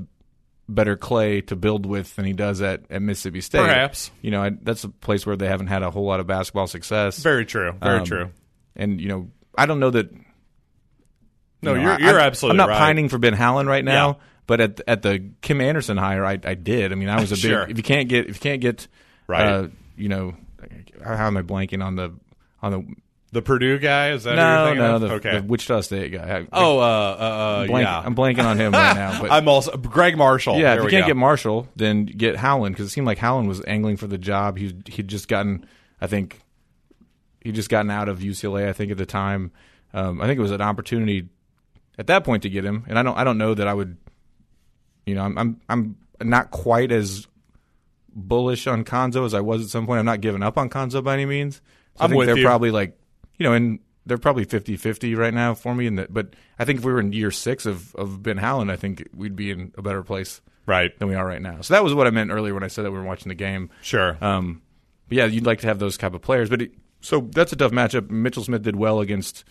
better 0.69 0.97
clay 0.97 1.41
to 1.43 1.57
build 1.57 1.87
with 1.87 2.15
than 2.17 2.25
he 2.25 2.33
does 2.33 2.61
at, 2.63 2.83
at 2.91 3.01
Mississippi 3.03 3.41
State. 3.41 3.61
Perhaps. 3.61 4.11
You 4.23 4.31
know, 4.33 4.43
I, 4.43 4.51
that's 4.63 4.83
a 4.85 4.89
place 4.89 5.25
where 5.27 5.37
they 5.37 5.47
haven't 5.47 5.67
had 5.69 5.83
a 5.83 5.91
whole 5.91 6.05
lot 6.05 6.21
of 6.21 6.27
basketball 6.27 6.67
success. 6.67 7.19
very 7.23 7.45
true, 7.47 7.73
very 7.81 7.99
Um, 8.01 8.05
true. 8.05 8.31
And 8.77 9.01
you 9.01 9.09
know, 9.09 9.31
I 9.57 9.67
don't 9.67 9.79
know 9.81 9.91
that. 9.91 10.11
No, 11.63 11.75
you 11.75 11.81
know, 11.83 11.91
you're 11.97 12.01
you're 12.01 12.21
I- 12.21 12.27
absolutely 12.27 12.61
I'm 12.61 12.69
not 12.69 12.73
right. 12.73 12.79
pining 12.79 13.09
for 13.09 13.19
Ben 13.19 13.33
Howland 13.35 13.69
right 13.69 13.85
now, 13.85 14.09
Yeah. 14.09 14.15
but 14.47 14.61
at 14.61 14.81
at 14.87 15.03
the 15.03 15.31
Kim 15.41 15.61
Anderson 15.61 15.97
hire, 15.97 16.25
I, 16.25 16.39
I 16.45 16.55
did. 16.55 16.93
I 16.93 16.95
mean, 16.95 17.09
I 17.09 17.21
was 17.21 17.33
a 17.33 17.35
big. 17.37 17.41
Sure. 17.43 17.67
If 17.69 17.77
you 17.77 17.83
can't 17.83 18.09
get, 18.09 18.29
if 18.29 18.37
you 18.37 18.41
can't 18.41 18.61
get, 18.61 18.87
Right. 19.27 19.47
uh, 19.47 19.69
you 19.97 20.09
know, 20.09 20.35
how 21.03 21.27
am 21.27 21.37
I 21.37 21.43
blanking 21.43 21.83
on 21.85 21.97
the 21.97 22.13
on 22.63 22.73
the 22.73 22.85
The 23.35 23.43
Purdue 23.43 23.81
guy 23.81 24.13
is 24.13 24.23
that? 24.25 24.31
who 24.31 24.37
no 24.37 24.65
thinking 24.65 24.83
no 24.83 24.99
the, 25.01 25.15
okay. 25.15 25.41
the 25.41 25.43
Wichita 25.43 25.81
State 25.81 26.13
guy? 26.13 26.39
I, 26.39 26.47
oh, 26.53 26.79
uh, 26.79 26.83
uh, 26.83 26.85
uh 26.85 27.61
I'm, 27.63 27.67
blank, 27.67 27.85
yeah. 27.85 27.99
I'm 27.99 28.15
blanking 28.15 28.45
on 28.45 28.57
him 28.57 28.73
right 28.73 28.95
now. 28.95 29.19
But 29.23 29.33
I'm 29.33 29.49
also 29.49 29.77
Gregg 29.77 30.17
Marshall. 30.17 30.57
yeah, 30.57 30.77
There 30.77 30.79
if 30.79 30.85
you 30.85 30.91
can't 30.91 31.03
go. 31.03 31.09
get 31.09 31.17
Marshall, 31.17 31.67
then 31.75 32.07
get 32.07 32.37
Howland 32.37 32.77
because 32.77 32.87
it 32.87 32.91
seemed 32.91 33.09
like 33.09 33.19
Howland 33.19 33.49
was 33.49 33.61
angling 33.67 33.97
for 33.97 34.07
the 34.07 34.19
job. 34.19 34.57
He 34.57 34.77
he'd 34.87 35.09
just 35.09 35.27
gotten, 35.27 35.67
I 36.01 36.07
think, 36.07 36.43
he 37.41 37.51
just 37.51 37.69
gotten 37.69 37.91
out 37.91 38.09
of 38.09 38.21
UCLA. 38.21 38.69
I 38.69 38.73
think 38.73 38.93
at 38.93 38.99
the 38.99 39.07
time, 39.07 39.51
um, 39.93 40.21
I 40.21 40.27
think 40.27 40.39
it 40.39 40.43
was 40.43 40.53
an 40.53 40.61
opportunity 40.61 41.29
at 41.99 42.07
that 42.07 42.23
point 42.23 42.45
to 42.45 42.49
get 42.49 42.65
him. 42.65 42.85
And 42.87 43.01
I 43.01 43.03
don't 43.03 43.19
I 43.19 43.25
don't 43.25 43.39
know 43.39 43.53
that 43.53 43.67
I 43.67 43.75
would, 43.75 43.97
you 45.07 45.17
know, 45.17 45.25
I'm 45.25 45.37
I'm, 45.37 45.61
I'm 45.69 45.97
not 46.23 46.53
quite 46.53 46.93
as 46.93 47.27
bullish 48.15 48.69
on 48.69 48.85
Cuonzo 48.85 49.27
as 49.27 49.35
I 49.35 49.41
was 49.41 49.63
at 49.63 49.71
some 49.71 49.87
point. 49.87 49.99
I'm 49.99 50.07
not 50.07 50.21
giving 50.21 50.45
up 50.45 50.57
on 50.57 50.71
Cuonzo 50.71 51.03
by 51.03 51.15
any 51.15 51.27
means. 51.27 51.57
So 51.99 52.05
I 52.05 52.09
think 52.09 52.25
they're 52.27 52.39
you. 52.39 52.45
probably 52.45 52.71
like, 52.71 52.97
you 53.39 53.45
know, 53.45 53.53
and 53.53 53.79
they're 54.07 54.19
probably 54.19 54.45
50-50 54.45 55.17
right 55.17 55.33
now 55.35 55.55
for 55.55 55.75
me. 55.75 55.87
And 55.87 55.99
that, 55.99 56.13
but 56.13 56.35
I 56.59 56.65
think 56.65 56.79
if 56.81 56.85
we 56.85 56.93
were 56.93 57.01
in 57.01 57.13
year 57.13 57.31
six 57.31 57.65
of 57.67 57.95
of 57.95 58.23
Ben 58.23 58.37
Howland, 58.39 58.71
I 58.71 58.77
think 58.77 59.09
we'd 59.15 59.37
be 59.37 59.51
in 59.51 59.73
a 59.79 59.83
better 59.83 60.03
place 60.03 60.41
Right. 60.67 60.99
than 60.99 61.09
we 61.09 61.15
are 61.15 61.27
right 61.27 61.43
now. 61.43 61.61
So 61.61 61.75
that 61.75 61.85
was 61.85 61.93
what 61.95 62.07
I 62.07 62.11
meant 62.11 62.31
earlier 62.31 62.55
when 62.55 62.63
I 62.63 62.69
said 62.69 62.85
that 62.85 62.91
we 62.91 62.99
were 62.99 63.05
watching 63.05 63.29
the 63.29 63.35
game. 63.35 63.69
Sure. 63.83 64.17
Um, 64.23 64.63
but 65.09 65.19
yeah, 65.19 65.27
you'd 65.27 65.45
like 65.47 65.61
to 65.61 65.67
have 65.67 65.79
those 65.79 65.97
type 65.99 66.15
of 66.15 66.23
players. 66.23 66.49
But 66.49 66.63
it, 66.63 66.73
so 67.01 67.21
that's 67.33 67.53
a 67.53 67.57
tough 67.57 67.73
matchup. 67.73 68.09
Mitchell 68.11 68.45
Smith 68.45 68.63
did 68.63 68.77
well 68.77 69.01
against 69.01 69.45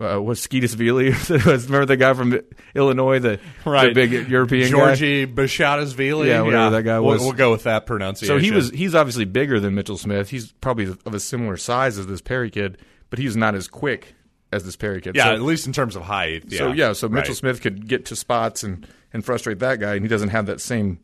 uh, 0.00 0.18
what's 0.18 0.40
Skeetus 0.40 0.74
Vili? 0.74 1.10
Remember 1.28 1.86
the 1.86 1.96
guy 1.96 2.14
from 2.14 2.40
Illinois, 2.74 3.18
the, 3.18 3.38
right. 3.64 3.88
the 3.88 3.94
big 3.94 4.28
European 4.28 4.70
guy. 4.70 4.78
Georgie 4.78 5.26
Bashadashvili. 5.26 6.26
Yeah, 6.28 6.42
whatever 6.42 6.70
that 6.76 6.82
guy 6.82 6.98
We'll- 7.00 7.12
was. 7.14 7.20
We'll, 7.20 7.32
go 7.32 7.50
with 7.50 7.64
that 7.64 7.86
pronunciation. 7.86 8.34
So 8.34 8.38
he 8.38 8.50
was 8.50 8.70
he's 8.70 8.94
obviously 8.94 9.24
bigger 9.24 9.60
than 9.60 9.74
Mitchell 9.74 9.98
Smith. 9.98 10.30
He's 10.30 10.52
probably 10.52 10.86
of 10.86 11.14
a 11.14 11.20
similar 11.20 11.56
size 11.56 11.98
as 11.98 12.06
this 12.06 12.20
Perry 12.20 12.50
kid, 12.50 12.78
but 13.10 13.18
he's 13.18 13.36
not 13.36 13.54
as 13.54 13.68
quick 13.68 14.14
as 14.52 14.64
this 14.64 14.76
Perry 14.76 15.00
kid. 15.00 15.16
Yeah, 15.16 15.24
So- 15.24 15.34
at 15.34 15.42
least 15.42 15.66
in 15.66 15.72
terms 15.72 15.96
of 15.96 16.02
height. 16.02 16.44
Yeah. 16.48 16.58
So 16.58 16.72
yeah, 16.72 16.92
so 16.92 17.08
Mitchell 17.08 17.30
Right. 17.30 17.36
Smith 17.36 17.60
could 17.60 17.86
get 17.86 18.06
to 18.06 18.16
spots 18.16 18.62
and 18.62 18.86
and 19.12 19.24
frustrate 19.24 19.58
that 19.58 19.80
guy, 19.80 19.94
and 19.94 20.02
he 20.04 20.08
doesn't 20.08 20.28
have 20.30 20.46
that 20.46 20.60
same 20.60 21.00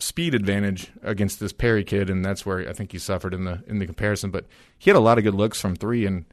speed 0.00 0.34
advantage 0.34 0.90
against 1.02 1.40
this 1.40 1.52
Perry 1.52 1.84
kid, 1.84 2.08
and 2.08 2.24
that's 2.24 2.46
where 2.46 2.68
I 2.68 2.72
think 2.72 2.92
he 2.92 2.98
suffered 2.98 3.34
in 3.34 3.44
the 3.44 3.62
in 3.66 3.78
the 3.78 3.86
comparison. 3.86 4.30
But 4.30 4.46
he 4.78 4.90
had 4.90 4.96
a 4.96 5.00
lot 5.00 5.18
of 5.18 5.24
good 5.24 5.34
looks 5.34 5.60
from 5.60 5.76
three, 5.76 6.06
and 6.06 6.24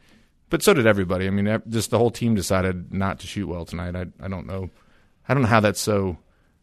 but 0.55 0.63
so 0.63 0.73
did 0.73 0.87
everybody. 0.87 1.27
I 1.27 1.31
mean, 1.31 1.61
just 1.67 1.89
the 1.89 1.97
whole 1.97 2.11
team 2.11 2.33
decided 2.33 2.93
not 2.93 3.19
to 3.19 3.27
shoot 3.27 3.45
well 3.45 3.65
tonight. 3.65 3.93
I 3.93 4.05
I 4.23 4.29
don't 4.29 4.47
know, 4.47 4.69
I 5.27 5.33
don't 5.33 5.43
know 5.43 5.49
how 5.49 5.59
that's 5.59 5.81
so. 5.81 6.17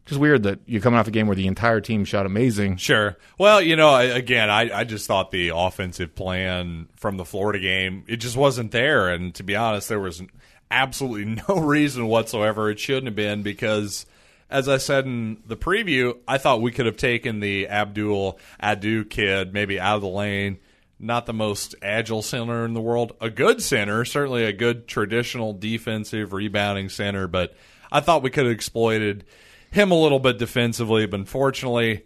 Just 0.07 0.19
weird 0.19 0.41
that 0.43 0.61
you're 0.65 0.81
coming 0.81 0.99
off 0.99 1.07
a 1.07 1.11
game 1.11 1.27
where 1.27 1.35
the 1.35 1.45
entire 1.45 1.79
team 1.79 2.03
shot 2.03 2.25
amazing. 2.25 2.77
Sure. 2.77 3.15
Well, 3.37 3.61
you 3.61 3.75
know, 3.75 3.95
again, 3.95 4.49
I, 4.49 4.79
I 4.79 4.83
just 4.83 5.05
thought 5.05 5.29
the 5.29 5.51
offensive 5.53 6.15
plan 6.15 6.89
from 6.95 7.17
the 7.17 7.23
Florida 7.23 7.59
game 7.59 8.03
it 8.07 8.15
just 8.15 8.35
wasn't 8.35 8.71
there, 8.71 9.09
and 9.09 9.35
to 9.35 9.43
be 9.43 9.55
honest, 9.55 9.89
there 9.89 9.99
was 9.99 10.23
absolutely 10.71 11.43
no 11.47 11.59
reason 11.59 12.07
whatsoever 12.07 12.71
it 12.71 12.79
shouldn't 12.79 13.05
have 13.05 13.15
been 13.15 13.43
because. 13.43 14.07
As 14.49 14.69
I 14.69 14.77
said 14.77 15.05
in 15.05 15.41
the 15.47 15.57
preview, 15.57 16.15
I 16.27 16.37
thought 16.37 16.61
we 16.61 16.71
could 16.71 16.85
have 16.85 16.97
taken 16.97 17.39
the 17.39 17.69
Abdul 17.69 18.37
Ado 18.59 19.03
kid 19.03 19.51
maybe 19.51 19.79
out 19.79 19.95
of 19.95 20.01
the 20.03 20.07
lane. 20.07 20.59
Not 21.03 21.25
the 21.25 21.33
most 21.33 21.75
agile 21.81 22.21
center 22.21 22.63
in 22.65 22.73
the 22.73 22.79
world. 22.81 23.11
A 23.19 23.29
good 23.29 23.61
center, 23.61 24.05
certainly 24.05 24.45
a 24.45 24.53
good 24.53 24.87
traditional 24.87 25.51
defensive 25.51 26.31
rebounding 26.31 26.87
center, 26.87 27.27
but 27.27 27.53
I 27.91 27.99
thought 27.99 28.23
we 28.23 28.29
could 28.29 28.45
have 28.45 28.53
exploited 28.53 29.25
him 29.69 29.91
a 29.91 29.99
little 29.99 30.19
bit 30.19 30.37
defensively, 30.39 31.05
but 31.05 31.19
unfortunately, 31.19 32.05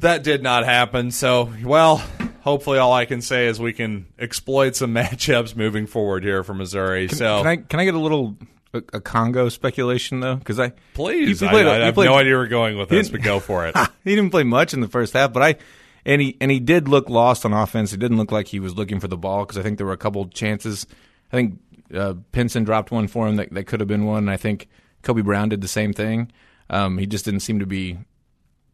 that 0.00 0.22
did 0.22 0.42
not 0.42 0.64
happen. 0.64 1.10
So, 1.10 1.52
well, 1.64 2.02
hopefully, 2.42 2.78
all 2.78 2.92
I 2.92 3.04
can 3.06 3.22
say 3.22 3.46
is 3.46 3.58
we 3.58 3.72
can 3.72 4.06
exploit 4.18 4.76
some 4.76 4.92
matchups 4.94 5.56
moving 5.56 5.86
forward 5.86 6.22
here 6.22 6.42
for 6.44 6.52
Missouri. 6.54 7.08
so, 7.08 7.38
Can 7.38 7.46
I 7.46 7.56
can 7.56 7.80
I 7.80 7.84
get 7.86 7.94
a 7.94 7.98
little 8.00 8.36
a, 8.74 8.80
Okongo 8.82 9.50
speculation 9.50 10.20
though? 10.20 10.36
Because 10.36 10.58
I 10.60 10.72
please, 10.94 11.40
he 11.40 11.46
I, 11.46 11.50
played- 11.50 11.66
I 11.66 11.78
he 11.78 11.84
have 11.84 11.94
played- 11.94 12.06
no 12.06 12.14
idea 12.14 12.32
where 12.34 12.40
we're 12.42 12.48
going 12.48 12.76
with 12.76 12.88
this, 12.90 13.06
He- 13.08 13.12
but 13.12 13.22
go 13.22 13.40
for 13.40 13.66
it. 13.66 13.74
he 14.04 14.14
didn't 14.14 14.30
play 14.32 14.42
much 14.42 14.74
in 14.74 14.80
the 14.80 14.88
first 14.88 15.14
half, 15.14 15.32
but 15.32 15.42
I 15.42 15.56
and 16.04 16.20
he 16.20 16.36
and 16.40 16.50
he 16.50 16.60
did 16.60 16.88
look 16.88 17.08
lost 17.08 17.44
on 17.44 17.52
offense. 17.52 17.92
It 17.92 17.98
didn't 17.98 18.16
look 18.16 18.32
like 18.32 18.48
he 18.48 18.60
was 18.60 18.74
looking 18.74 19.00
for 19.00 19.08
the 19.08 19.16
ball 19.16 19.44
because 19.44 19.58
I 19.58 19.62
think 19.62 19.78
there 19.78 19.86
were 19.86 19.92
a 19.92 19.96
couple 19.98 20.26
chances. 20.28 20.86
I 21.32 21.36
think 21.36 21.60
uh, 21.94 22.14
Pinson 22.32 22.64
dropped 22.64 22.90
one 22.90 23.06
for 23.08 23.26
him 23.28 23.36
that, 23.36 23.52
that 23.52 23.64
could 23.66 23.80
have 23.80 23.88
been 23.88 24.04
one. 24.04 24.18
And 24.24 24.30
I 24.30 24.36
think 24.36 24.68
Kobe 25.02 25.22
Brown 25.22 25.48
did 25.48 25.60
the 25.60 25.68
same 25.68 25.92
thing. 25.92 26.30
Um, 26.70 26.98
he 26.98 27.06
just 27.06 27.24
didn't 27.24 27.40
seem 27.40 27.58
to 27.60 27.66
be. 27.66 27.98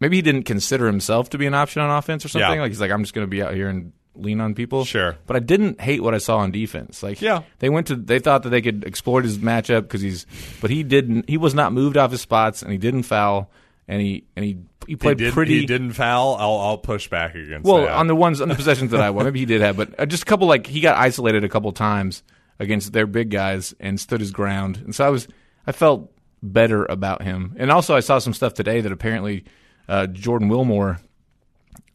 Maybe 0.01 0.17
he 0.17 0.23
didn't 0.23 0.45
consider 0.45 0.87
himself 0.87 1.31
to 1.31 1.39
be 1.39 1.47
an 1.47 1.55
option 1.55 1.83
on 1.83 1.91
offense 1.91 2.25
or 2.25 2.29
something. 2.29 2.53
Yeah. 2.55 2.61
Like 2.63 2.71
he's 2.71 2.81
like, 2.81 2.91
I'm 2.93 3.03
just 3.03 3.15
going 3.15 3.27
to 3.27 3.31
be 3.31 3.43
out 3.43 3.55
here 3.55 3.69
and 3.69 3.93
lean 4.15 4.41
on 4.41 4.55
people. 4.55 4.85
Sure. 4.85 5.17
but 5.27 5.37
I 5.37 5.41
didn't 5.41 5.81
hate 5.81 6.03
what 6.03 6.15
I 6.15 6.19
saw 6.19 6.39
on 6.39 6.51
defense. 6.53 7.03
Like, 7.03 7.21
Yeah. 7.21 7.43
they 7.59 7.69
went 7.69 7.89
to 7.89 7.97
they 7.97 8.19
thought 8.21 8.43
that 8.45 8.51
they 8.51 8.63
could 8.63 8.85
exploit 8.85 9.25
his 9.25 9.39
matchup 9.39 9.83
because 9.83 10.01
he's, 10.01 10.27
but 10.61 10.71
he 10.71 10.83
didn't. 10.85 11.29
He 11.29 11.37
was 11.37 11.55
not 11.55 11.73
moved 11.73 11.97
off 11.97 12.11
his 12.13 12.21
spots 12.21 12.63
and 12.63 12.71
he 12.73 12.79
didn't 12.79 13.03
foul 13.05 13.51
and 13.89 14.01
he 14.01 14.25
and 14.37 14.45
he 14.45 14.59
he 14.89 14.93
He, 14.93 14.97
played 14.97 15.19
did, 15.19 15.33
pretty. 15.33 15.61
he 15.61 15.67
didn't 15.67 15.93
foul. 15.93 16.35
I'll, 16.37 16.59
I'll 16.59 16.79
push 16.79 17.09
back 17.09 17.35
against 17.35 17.67
Well, 17.67 17.83
that. 17.83 17.91
on 17.95 18.07
the 18.07 18.15
ones 18.17 18.41
on 18.41 18.49
the 18.49 18.55
possessions 18.55 18.91
that 18.91 19.01
I 19.01 19.11
won, 19.11 19.25
maybe 19.25 19.39
he 19.39 19.47
did 19.47 19.61
have, 19.61 19.77
but 19.77 19.99
uh, 20.01 20.07
just 20.07 20.23
a 20.23 20.27
couple 20.27 20.47
like 20.49 20.67
he 20.67 20.81
got 20.81 20.97
isolated 20.97 21.45
a 21.45 21.49
couple 21.49 21.71
times 21.73 22.23
against 22.59 22.93
their 22.93 23.07
big 23.07 23.31
guys 23.31 23.75
and 23.79 24.01
stood 24.01 24.21
his 24.21 24.31
ground, 24.33 24.79
and 24.79 24.95
so 24.95 25.07
I 25.07 25.11
was 25.11 25.29
I 25.67 25.73
felt 25.73 26.11
better 26.43 26.85
about 26.87 27.23
him. 27.23 27.55
And 27.59 27.71
also, 27.71 27.95
I 27.95 28.01
saw 28.01 28.19
some 28.19 28.33
stuff 28.35 28.55
today 28.55 28.81
that 28.81 28.91
apparently 28.93 29.45
uh, 29.89 30.07
Jordan 30.07 30.49
Wilmore 30.49 31.01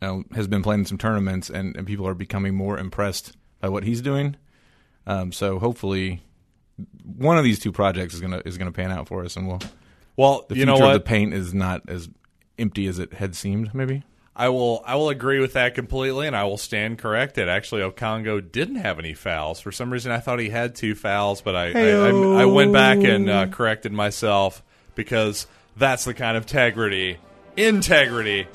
uh, 0.01 0.19
has 0.35 0.47
been 0.47 0.61
playing 0.63 0.81
in 0.81 0.85
some 0.85 0.97
tournaments, 0.97 1.49
and, 1.49 1.75
and 1.75 1.87
people 1.87 2.07
are 2.07 2.13
becoming 2.13 2.53
more 2.55 2.77
impressed 2.77 3.35
by 3.59 3.69
what 3.69 3.83
he's 3.83 4.01
doing. 4.01 4.35
Um, 5.07 5.31
so 5.31 5.59
hopefully, 5.59 6.21
one 7.03 7.37
of 7.37 7.43
these 7.43 7.59
two 7.59 7.71
projects 7.71 8.13
is 8.13 8.21
gonna 8.21 8.41
is 8.45 8.57
gonna 8.57 8.71
pan 8.71 8.91
out 8.91 9.07
for 9.07 9.23
us, 9.25 9.35
and 9.35 9.47
we'll 9.47 9.59
well, 10.15 10.45
the 10.47 10.55
you 10.55 10.59
future 10.65 10.65
know 10.67 10.75
of 10.75 10.81
what? 10.81 10.93
the 10.93 10.99
paint 10.99 11.33
is 11.33 11.53
not 11.53 11.81
as 11.87 12.07
empty 12.57 12.87
as 12.87 12.99
it 12.99 13.13
had 13.13 13.35
seemed. 13.35 13.73
Maybe. 13.73 14.03
I 14.35 14.49
will 14.49 14.81
I 14.85 14.95
will 14.95 15.09
agree 15.09 15.39
with 15.39 15.53
that 15.53 15.75
completely, 15.75 16.25
and 16.25 16.35
I 16.35 16.43
will 16.45 16.57
stand 16.57 16.97
corrected. 16.97 17.47
Actually, 17.47 17.81
Okongo 17.81 18.51
didn't 18.51 18.77
have 18.77 18.97
any 18.97 19.13
fouls. 19.13 19.59
For 19.59 19.71
some 19.71 19.93
reason, 19.93 20.11
I 20.11 20.19
thought 20.19 20.39
he 20.39 20.49
had 20.49 20.75
two 20.75 20.95
fouls, 20.95 21.41
but 21.41 21.55
I 21.55 21.71
I, 21.71 21.89
I, 21.91 22.41
I 22.41 22.45
went 22.45 22.73
back 22.73 22.97
and 23.03 23.29
uh, 23.29 23.47
corrected 23.47 23.91
myself 23.91 24.63
because 24.95 25.45
that's 25.77 26.05
the 26.05 26.15
kind 26.15 26.35
of 26.35 26.43
integrity, 26.43 27.17
integrity. 27.55 28.47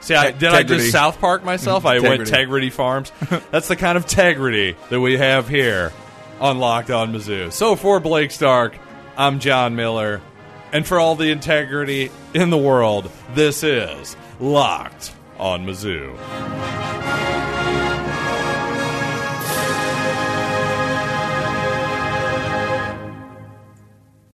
See, 0.00 0.14
I, 0.14 0.30
did 0.30 0.50
I 0.50 0.62
just 0.62 0.90
South 0.90 1.20
Park 1.20 1.44
myself? 1.44 1.84
I 1.84 2.00
went 2.00 2.22
Integrity. 2.22 2.30
Integrity 2.30 2.70
Farms. 2.70 3.12
That's 3.50 3.68
the 3.68 3.76
kind 3.76 3.98
of 3.98 4.04
integrity 4.04 4.74
that 4.88 4.98
we 4.98 5.18
have 5.18 5.46
here 5.46 5.92
on 6.40 6.58
Locked 6.58 6.90
On 6.90 7.12
Mizzou. 7.12 7.52
So 7.52 7.76
for 7.76 8.00
Blake 8.00 8.30
Stark, 8.30 8.78
I'm 9.18 9.40
John 9.40 9.76
Miller, 9.76 10.22
and 10.72 10.86
for 10.86 10.98
all 10.98 11.14
the 11.14 11.30
integrity 11.30 12.10
in 12.34 12.50
the 12.50 12.58
world, 12.58 13.10
this 13.34 13.62
is 13.62 14.16
Locked 14.38 15.12
on 15.38 15.66
Mizzou. 15.66 16.89